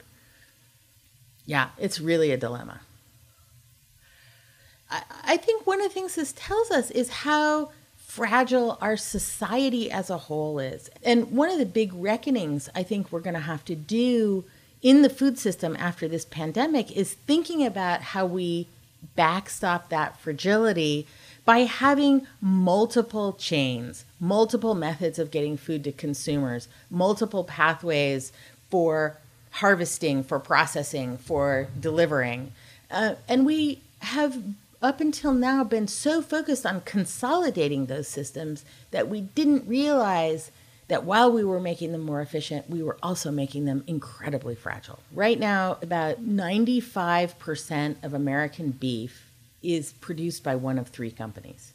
Yeah, 1.45 1.69
it's 1.77 1.99
really 1.99 2.31
a 2.31 2.37
dilemma. 2.37 2.81
I, 4.89 5.03
I 5.23 5.37
think 5.37 5.67
one 5.67 5.81
of 5.81 5.87
the 5.87 5.93
things 5.93 6.15
this 6.15 6.33
tells 6.35 6.71
us 6.71 6.89
is 6.89 7.09
how 7.09 7.69
fragile 8.13 8.77
our 8.79 8.95
society 8.95 9.89
as 9.89 10.11
a 10.11 10.17
whole 10.19 10.59
is. 10.59 10.87
And 11.03 11.31
one 11.31 11.49
of 11.49 11.57
the 11.57 11.65
big 11.65 11.91
reckonings 11.95 12.69
I 12.75 12.83
think 12.83 13.11
we're 13.11 13.21
going 13.21 13.33
to 13.33 13.39
have 13.39 13.65
to 13.65 13.75
do 13.75 14.45
in 14.83 15.01
the 15.01 15.09
food 15.09 15.39
system 15.39 15.75
after 15.79 16.07
this 16.07 16.23
pandemic 16.23 16.95
is 16.95 17.13
thinking 17.13 17.65
about 17.65 18.01
how 18.01 18.27
we 18.27 18.67
backstop 19.15 19.89
that 19.89 20.19
fragility 20.19 21.07
by 21.43 21.59
having 21.61 22.27
multiple 22.39 23.33
chains, 23.33 24.05
multiple 24.19 24.75
methods 24.75 25.17
of 25.17 25.31
getting 25.31 25.57
food 25.57 25.83
to 25.83 25.91
consumers, 25.91 26.67
multiple 26.91 27.43
pathways 27.43 28.31
for 28.69 29.17
harvesting, 29.53 30.23
for 30.23 30.37
processing, 30.37 31.17
for 31.17 31.67
delivering. 31.79 32.51
Uh, 32.91 33.15
and 33.27 33.43
we 33.43 33.81
have 34.01 34.37
up 34.83 34.99
until 34.99 35.33
now 35.33 35.63
been 35.63 35.87
so 35.87 36.21
focused 36.21 36.65
on 36.65 36.81
consolidating 36.81 37.85
those 37.85 38.07
systems 38.07 38.65
that 38.91 39.07
we 39.07 39.21
didn't 39.21 39.67
realize 39.67 40.51
that 40.89 41.05
while 41.05 41.31
we 41.31 41.43
were 41.43 41.61
making 41.61 41.93
them 41.93 42.01
more 42.01 42.21
efficient, 42.21 42.69
we 42.69 42.83
were 42.83 42.97
also 43.01 43.31
making 43.31 43.65
them 43.65 43.83
incredibly 43.87 44.53
fragile. 44.53 44.99
Right 45.13 45.39
now, 45.39 45.77
about 45.81 46.23
95% 46.23 48.03
of 48.03 48.13
American 48.13 48.71
beef 48.71 49.31
is 49.63 49.93
produced 49.93 50.43
by 50.43 50.55
one 50.55 50.77
of 50.77 50.89
three 50.89 51.11
companies 51.11 51.73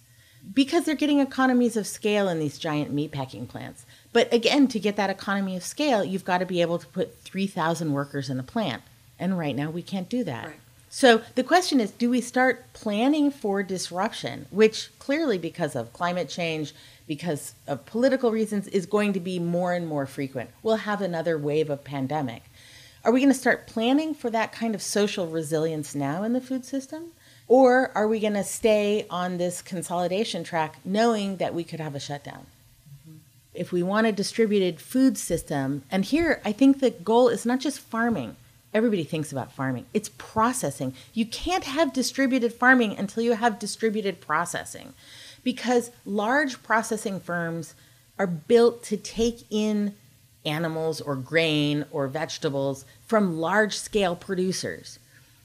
because 0.55 0.85
they're 0.85 0.95
getting 0.95 1.21
economies 1.21 1.77
of 1.77 1.87
scale 1.87 2.29
in 2.29 2.39
these 2.39 2.59
giant 2.59 2.95
meatpacking 2.95 3.49
plants. 3.49 3.87
But 4.13 4.33
again, 4.33 4.69
to 4.69 4.79
get 4.79 4.97
that 4.97 5.11
economy 5.11 5.57
of 5.57 5.65
scale, 5.65 6.05
you've 6.05 6.25
got 6.25 6.39
to 6.39 6.47
be 6.47 6.61
able 6.61 6.79
to 6.79 6.87
put 6.87 7.19
3,000 7.19 7.93
workers 7.93 8.31
in 8.31 8.39
a 8.39 8.45
plant. 8.45 8.83
And 9.19 9.39
right 9.39 9.57
now, 9.57 9.71
we 9.71 9.83
can't 9.83 10.09
do 10.09 10.23
that. 10.25 10.47
Right. 10.47 10.61
So 10.99 11.23
the 11.37 11.45
question 11.45 11.79
is 11.79 11.93
do 11.93 12.11
we 12.11 12.21
start 12.21 12.73
planning 12.73 13.31
for 13.31 13.63
disruption, 13.63 14.47
which 14.51 14.89
clearly, 14.99 15.39
because 15.39 15.77
of 15.77 15.93
climate 15.93 16.29
change, 16.29 16.75
because 17.07 17.55
of 17.69 17.87
political 17.87 18.33
reasons, 18.33 18.67
is 18.67 18.85
going 18.85 19.13
to 19.13 19.21
be 19.21 19.39
more 19.39 19.73
and 19.73 19.87
more 19.87 20.07
frequent? 20.07 20.51
We'll 20.61 20.89
have 20.89 21.01
another 21.01 21.39
wave 21.39 21.71
of 21.71 21.85
pandemic. 21.85 22.43
Are 23.05 23.13
we 23.13 23.21
going 23.21 23.33
to 23.33 23.39
start 23.39 23.69
planning 23.69 24.13
for 24.13 24.29
that 24.31 24.51
kind 24.51 24.75
of 24.75 24.83
social 24.83 25.29
resilience 25.29 25.95
now 25.95 26.25
in 26.25 26.33
the 26.33 26.41
food 26.41 26.65
system? 26.65 27.13
Or 27.47 27.93
are 27.95 28.09
we 28.09 28.19
going 28.19 28.35
to 28.35 28.43
stay 28.43 29.07
on 29.09 29.39
this 29.39 29.63
consolidation 29.63 30.43
track 30.43 30.79
knowing 30.85 31.37
that 31.37 31.55
we 31.55 31.63
could 31.63 31.79
have 31.79 31.95
a 31.95 32.01
shutdown? 32.01 32.47
Mm-hmm. 33.07 33.19
If 33.55 33.71
we 33.71 33.85
want 33.85 34.09
a 34.09 34.13
distributed 34.13 34.81
food 34.81 35.17
system, 35.17 35.85
and 35.93 36.05
here 36.05 36.43
I 36.45 36.51
think 36.51 36.81
the 36.81 36.91
goal 36.91 37.29
is 37.29 37.47
not 37.47 37.61
just 37.61 37.79
farming. 37.79 38.35
Everybody 38.75 39.05
thinks 39.05 39.33
about 39.33 39.53
farming. 39.53 39.87
It's 39.95 40.11
processing. 40.19 40.95
You 41.15 41.27
can't 41.27 41.65
have 41.65 41.93
distributed 41.93 42.53
farming 42.53 42.97
until 42.99 43.23
you 43.23 43.33
have 43.33 43.59
distributed 43.59 44.21
processing 44.21 44.95
because 45.43 45.91
large 46.05 46.63
processing 46.63 47.21
firms 47.21 47.75
are 48.19 48.27
built 48.27 48.83
to 48.85 48.97
take 48.97 49.47
in 49.51 49.95
animals 50.45 51.01
or 51.01 51.17
grain 51.17 51.85
or 51.91 52.09
vegetables 52.09 52.85
from 53.07 53.39
large 53.39 53.77
scale 53.77 54.15
producers 54.15 54.99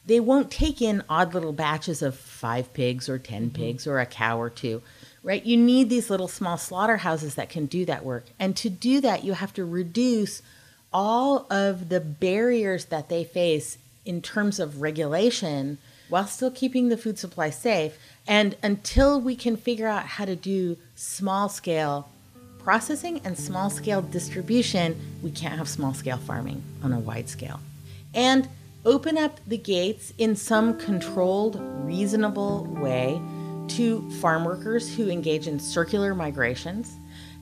they 0.06 0.20
won't 0.20 0.52
take 0.52 0.82
in 0.82 1.04
odd 1.10 1.34
little 1.34 1.54
batches 1.54 2.02
of 2.02 2.16
five 2.16 2.74
pigs 2.74 3.08
or 3.08 3.18
10 3.18 3.44
mm-hmm. 3.44 3.56
pigs 3.56 3.88
or 3.88 4.00
a 4.00 4.06
cow 4.06 4.40
or 4.40 4.50
two, 4.50 4.82
right? 5.24 5.44
You 5.44 5.58
need 5.58 5.90
these 5.90 6.10
little 6.10 6.28
small 6.28 6.58
slaughterhouses 6.58 7.36
that 7.36 7.50
can 7.50 7.66
do 7.66 7.86
that 7.86 8.04
work. 8.04 8.26
And 8.40 8.56
to 8.58 8.70
do 8.70 9.00
that, 9.02 9.24
you 9.24 9.34
have 9.34 9.54
to 9.54 9.66
reduce 9.66 10.42
all 10.94 11.48
of 11.50 11.90
the 11.90 12.00
barriers 12.00 12.86
that 12.86 13.10
they 13.10 13.24
face 13.24 13.78
in 14.06 14.22
terms 14.22 14.60
of 14.60 14.82
regulation 14.82 15.78
while 16.10 16.28
still 16.28 16.52
keeping 16.52 16.90
the 16.90 16.98
food 16.98 17.18
supply 17.18 17.50
safe. 17.50 17.98
And 18.28 18.56
until 18.62 19.20
we 19.20 19.36
can 19.36 19.58
figure 19.58 19.88
out 19.88 20.06
how 20.06 20.26
to 20.26 20.36
do 20.36 20.78
small 20.96 21.50
scale 21.50 22.10
processing 22.60 23.20
and 23.26 23.38
small 23.38 23.70
scale 23.70 24.02
distribution, 24.02 25.00
we 25.22 25.32
can't 25.32 25.58
have 25.58 25.68
small 25.68 25.94
scale 25.94 26.18
farming 26.18 26.62
on 26.82 26.94
a 26.94 27.00
wide 27.00 27.30
scale. 27.30 27.60
And 28.14 28.48
open 28.86 29.18
up 29.18 29.40
the 29.48 29.58
gates 29.58 30.14
in 30.18 30.36
some 30.36 30.78
controlled, 30.78 31.60
reasonable 31.86 32.66
way 32.80 33.22
to 33.70 34.10
farm 34.22 34.46
workers 34.46 34.94
who 34.94 35.10
engage 35.10 35.48
in 35.48 35.60
circular 35.60 36.14
migrations 36.14 36.92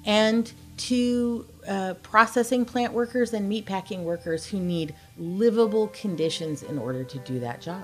and 0.05 0.51
to 0.77 1.45
uh, 1.67 1.93
processing 2.01 2.65
plant 2.65 2.93
workers 2.93 3.33
and 3.33 3.51
meatpacking 3.51 4.03
workers 4.03 4.45
who 4.45 4.59
need 4.59 4.95
livable 5.17 5.87
conditions 5.89 6.63
in 6.63 6.77
order 6.77 7.03
to 7.03 7.17
do 7.19 7.39
that 7.39 7.61
job. 7.61 7.83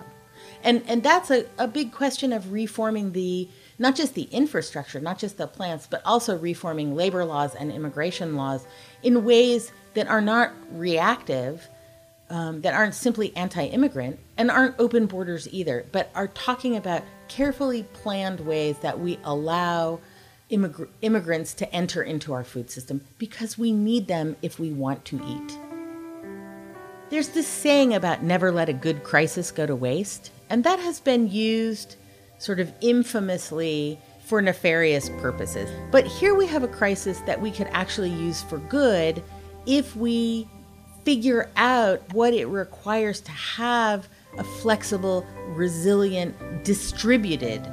And, 0.63 0.83
and 0.87 1.03
that's 1.03 1.29
a, 1.31 1.45
a 1.57 1.67
big 1.67 1.91
question 1.91 2.33
of 2.33 2.51
reforming 2.51 3.11
the 3.11 3.49
not 3.79 3.95
just 3.95 4.15
the 4.15 4.23
infrastructure, 4.23 4.99
not 4.99 5.19
just 5.19 5.37
the 5.37 5.47
plants, 5.47 5.87
but 5.87 6.01
also 6.03 6.37
reforming 6.37 6.95
labor 6.95 7.23
laws 7.23 7.53
and 7.53 7.71
immigration 7.71 8.35
laws 8.35 8.65
in 9.03 9.23
ways 9.23 9.71
that 9.93 10.07
are 10.07 10.21
not 10.21 10.51
reactive 10.71 11.67
um, 12.29 12.61
that 12.61 12.73
aren't 12.73 12.95
simply 12.95 13.35
anti 13.35 13.65
immigrant 13.65 14.19
and 14.37 14.51
aren't 14.51 14.75
open 14.79 15.05
borders 15.05 15.47
either, 15.51 15.85
but 15.91 16.09
are 16.15 16.27
talking 16.27 16.75
about 16.75 17.03
carefully 17.27 17.83
planned 17.93 18.39
ways 18.41 18.77
that 18.79 18.99
we 18.99 19.19
allow 19.23 19.99
immigr- 20.51 20.87
immigrants 21.01 21.53
to 21.55 21.71
enter 21.73 22.01
into 22.01 22.33
our 22.33 22.43
food 22.43 22.69
system 22.69 23.01
because 23.17 23.57
we 23.57 23.71
need 23.71 24.07
them 24.07 24.35
if 24.41 24.59
we 24.59 24.71
want 24.71 25.05
to 25.05 25.21
eat. 25.25 25.57
There's 27.09 27.29
this 27.29 27.47
saying 27.47 27.93
about 27.93 28.23
never 28.23 28.51
let 28.51 28.69
a 28.69 28.73
good 28.73 29.03
crisis 29.03 29.51
go 29.51 29.65
to 29.65 29.75
waste, 29.75 30.31
and 30.49 30.63
that 30.63 30.79
has 30.79 30.99
been 30.99 31.29
used 31.29 31.95
sort 32.37 32.59
of 32.59 32.71
infamously 32.81 33.97
for 34.25 34.41
nefarious 34.41 35.09
purposes. 35.21 35.69
But 35.89 36.05
here 36.05 36.35
we 36.35 36.47
have 36.47 36.63
a 36.63 36.67
crisis 36.67 37.19
that 37.21 37.41
we 37.41 37.49
could 37.49 37.67
actually 37.71 38.09
use 38.09 38.41
for 38.43 38.57
good 38.57 39.23
if 39.65 39.95
we 39.95 40.47
figure 41.05 41.49
out 41.55 42.01
what 42.13 42.33
it 42.33 42.45
requires 42.47 43.21
to 43.21 43.31
have 43.31 44.09
a 44.37 44.43
flexible, 44.43 45.25
resilient, 45.55 46.35
distributed 46.65 47.65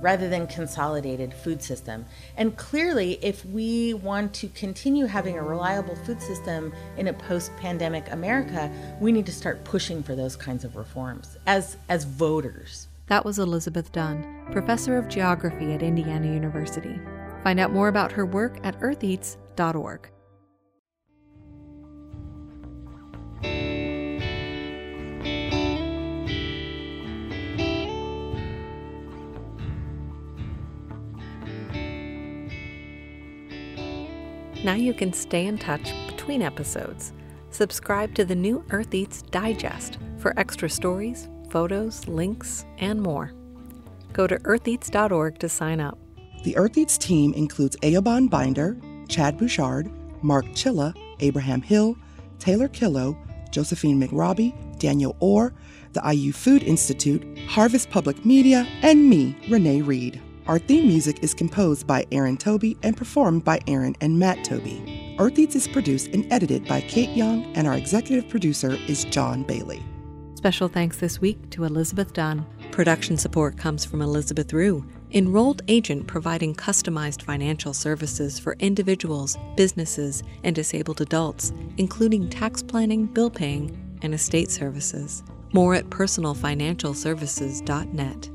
rather 0.00 0.28
than 0.28 0.46
consolidated 0.46 1.32
food 1.32 1.62
system. 1.62 2.04
And 2.36 2.56
clearly, 2.56 3.18
if 3.22 3.44
we 3.44 3.94
want 3.94 4.34
to 4.34 4.48
continue 4.48 5.06
having 5.06 5.38
a 5.38 5.42
reliable 5.42 5.96
food 5.96 6.20
system 6.20 6.72
in 6.96 7.08
a 7.08 7.12
post-pandemic 7.12 8.10
America, 8.10 8.70
we 9.00 9.12
need 9.12 9.26
to 9.26 9.32
start 9.32 9.64
pushing 9.64 10.02
for 10.02 10.14
those 10.14 10.36
kinds 10.36 10.64
of 10.64 10.76
reforms 10.76 11.36
as 11.46 11.76
as 11.88 12.04
voters. 12.04 12.88
That 13.08 13.24
was 13.24 13.38
Elizabeth 13.38 13.90
Dunn, 13.90 14.46
professor 14.52 14.96
of 14.96 15.08
geography 15.08 15.72
at 15.72 15.82
Indiana 15.82 16.32
University. 16.32 17.00
Find 17.42 17.58
out 17.58 17.72
more 17.72 17.88
about 17.88 18.12
her 18.12 18.24
work 18.24 18.58
at 18.62 18.78
eartheats.org. 18.80 20.10
Now 34.62 34.74
you 34.74 34.92
can 34.92 35.14
stay 35.14 35.46
in 35.46 35.56
touch 35.56 35.90
between 36.06 36.42
episodes. 36.42 37.14
Subscribe 37.50 38.14
to 38.14 38.26
the 38.26 38.34
new 38.34 38.62
Earth 38.70 38.92
Eats 38.92 39.22
Digest 39.22 39.96
for 40.18 40.38
extra 40.38 40.68
stories, 40.68 41.28
photos, 41.48 42.06
links, 42.06 42.66
and 42.76 43.00
more. 43.00 43.32
Go 44.12 44.26
to 44.26 44.36
eartheats.org 44.40 45.38
to 45.38 45.48
sign 45.48 45.80
up. 45.80 45.98
The 46.44 46.56
Earth 46.58 46.76
Eats 46.76 46.98
team 46.98 47.32
includes 47.32 47.76
Eoban 47.76 48.28
Binder, 48.28 48.76
Chad 49.08 49.38
Bouchard, 49.38 49.90
Mark 50.22 50.44
Chilla, 50.48 50.94
Abraham 51.20 51.62
Hill, 51.62 51.96
Taylor 52.38 52.68
Killo, 52.68 53.16
Josephine 53.50 53.98
McRobbie, 53.98 54.52
Daniel 54.78 55.16
Orr, 55.20 55.54
the 55.94 56.02
IU 56.12 56.32
Food 56.32 56.62
Institute, 56.62 57.24
Harvest 57.48 57.90
Public 57.90 58.26
Media, 58.26 58.66
and 58.82 59.08
me, 59.08 59.36
Renee 59.48 59.80
Reed. 59.80 60.20
Our 60.46 60.58
theme 60.58 60.88
music 60.88 61.22
is 61.22 61.34
composed 61.34 61.86
by 61.86 62.06
Erin 62.10 62.36
Tobey 62.36 62.76
and 62.82 62.96
performed 62.96 63.44
by 63.44 63.60
Erin 63.66 63.94
and 64.00 64.18
Matt 64.18 64.44
Tobey. 64.44 65.14
Earth 65.18 65.38
Eats 65.38 65.54
is 65.54 65.68
produced 65.68 66.08
and 66.08 66.26
edited 66.32 66.66
by 66.66 66.80
Kate 66.80 67.10
Young, 67.10 67.44
and 67.54 67.68
our 67.68 67.76
executive 67.76 68.26
producer 68.28 68.78
is 68.88 69.04
John 69.04 69.42
Bailey. 69.42 69.82
Special 70.34 70.68
thanks 70.68 70.96
this 70.96 71.20
week 71.20 71.50
to 71.50 71.64
Elizabeth 71.64 72.14
Dunn. 72.14 72.46
Production 72.70 73.18
support 73.18 73.58
comes 73.58 73.84
from 73.84 74.00
Elizabeth 74.00 74.54
Rue, 74.54 74.86
enrolled 75.12 75.60
agent 75.68 76.06
providing 76.06 76.54
customized 76.54 77.20
financial 77.22 77.74
services 77.74 78.38
for 78.38 78.56
individuals, 78.58 79.36
businesses, 79.56 80.22
and 80.42 80.56
disabled 80.56 81.02
adults, 81.02 81.52
including 81.76 82.30
tax 82.30 82.62
planning, 82.62 83.04
bill 83.04 83.28
paying, 83.28 83.76
and 84.00 84.14
estate 84.14 84.50
services. 84.50 85.22
More 85.52 85.74
at 85.74 85.90
personalfinancialservices.net. 85.90 88.30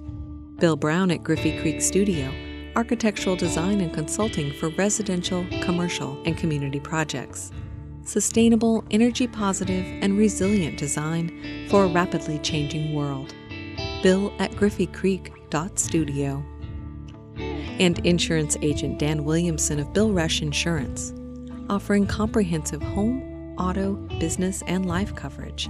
Bill 0.58 0.78
Brown 0.78 1.12
at 1.12 1.22
Griffey 1.22 1.60
Creek 1.60 1.82
Studio, 1.82 2.34
architectural 2.78 3.36
design 3.36 3.82
and 3.82 3.94
consulting 3.94 4.54
for 4.54 4.70
residential, 4.70 5.46
commercial, 5.62 6.18
and 6.26 6.38
community 6.38 6.80
projects. 6.80 7.52
Sustainable, 8.06 8.86
energy 8.89 9.28
positive, 9.28 9.86
and 10.02 10.18
resilient 10.18 10.78
design 10.80 11.68
for 11.70 11.84
a 11.84 11.88
rapidly 11.88 12.39
changing 12.39 12.94
world. 12.94 13.36
Bill 14.02 14.32
at 14.39 14.52
griffeycreek.studio. 14.52 16.46
And 17.38 18.00
insurance 18.06 18.56
agent 18.62 18.98
Dan 18.98 19.26
Williamson 19.26 19.82
of 19.82 19.91
Bill 19.91 20.13
Rush 20.13 20.41
Insurance, 20.41 21.13
offering 21.70 22.08
comprehensive 22.08 22.82
home, 22.82 23.56
auto, 23.58 23.96
business, 24.20 24.63
and 24.68 24.86
life 24.86 25.13
coverage 25.15 25.68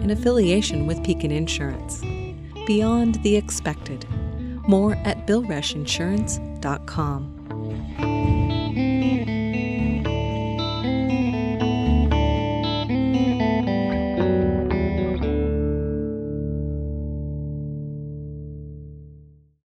in 0.00 0.10
affiliation 0.10 0.86
with 0.86 1.04
Pekin 1.04 1.30
Insurance. 1.30 2.00
Beyond 2.66 3.16
the 3.24 3.36
expected 3.36 4.06
more 4.66 4.92
at 5.04 5.26
billrushinsurance.com. 5.26 7.41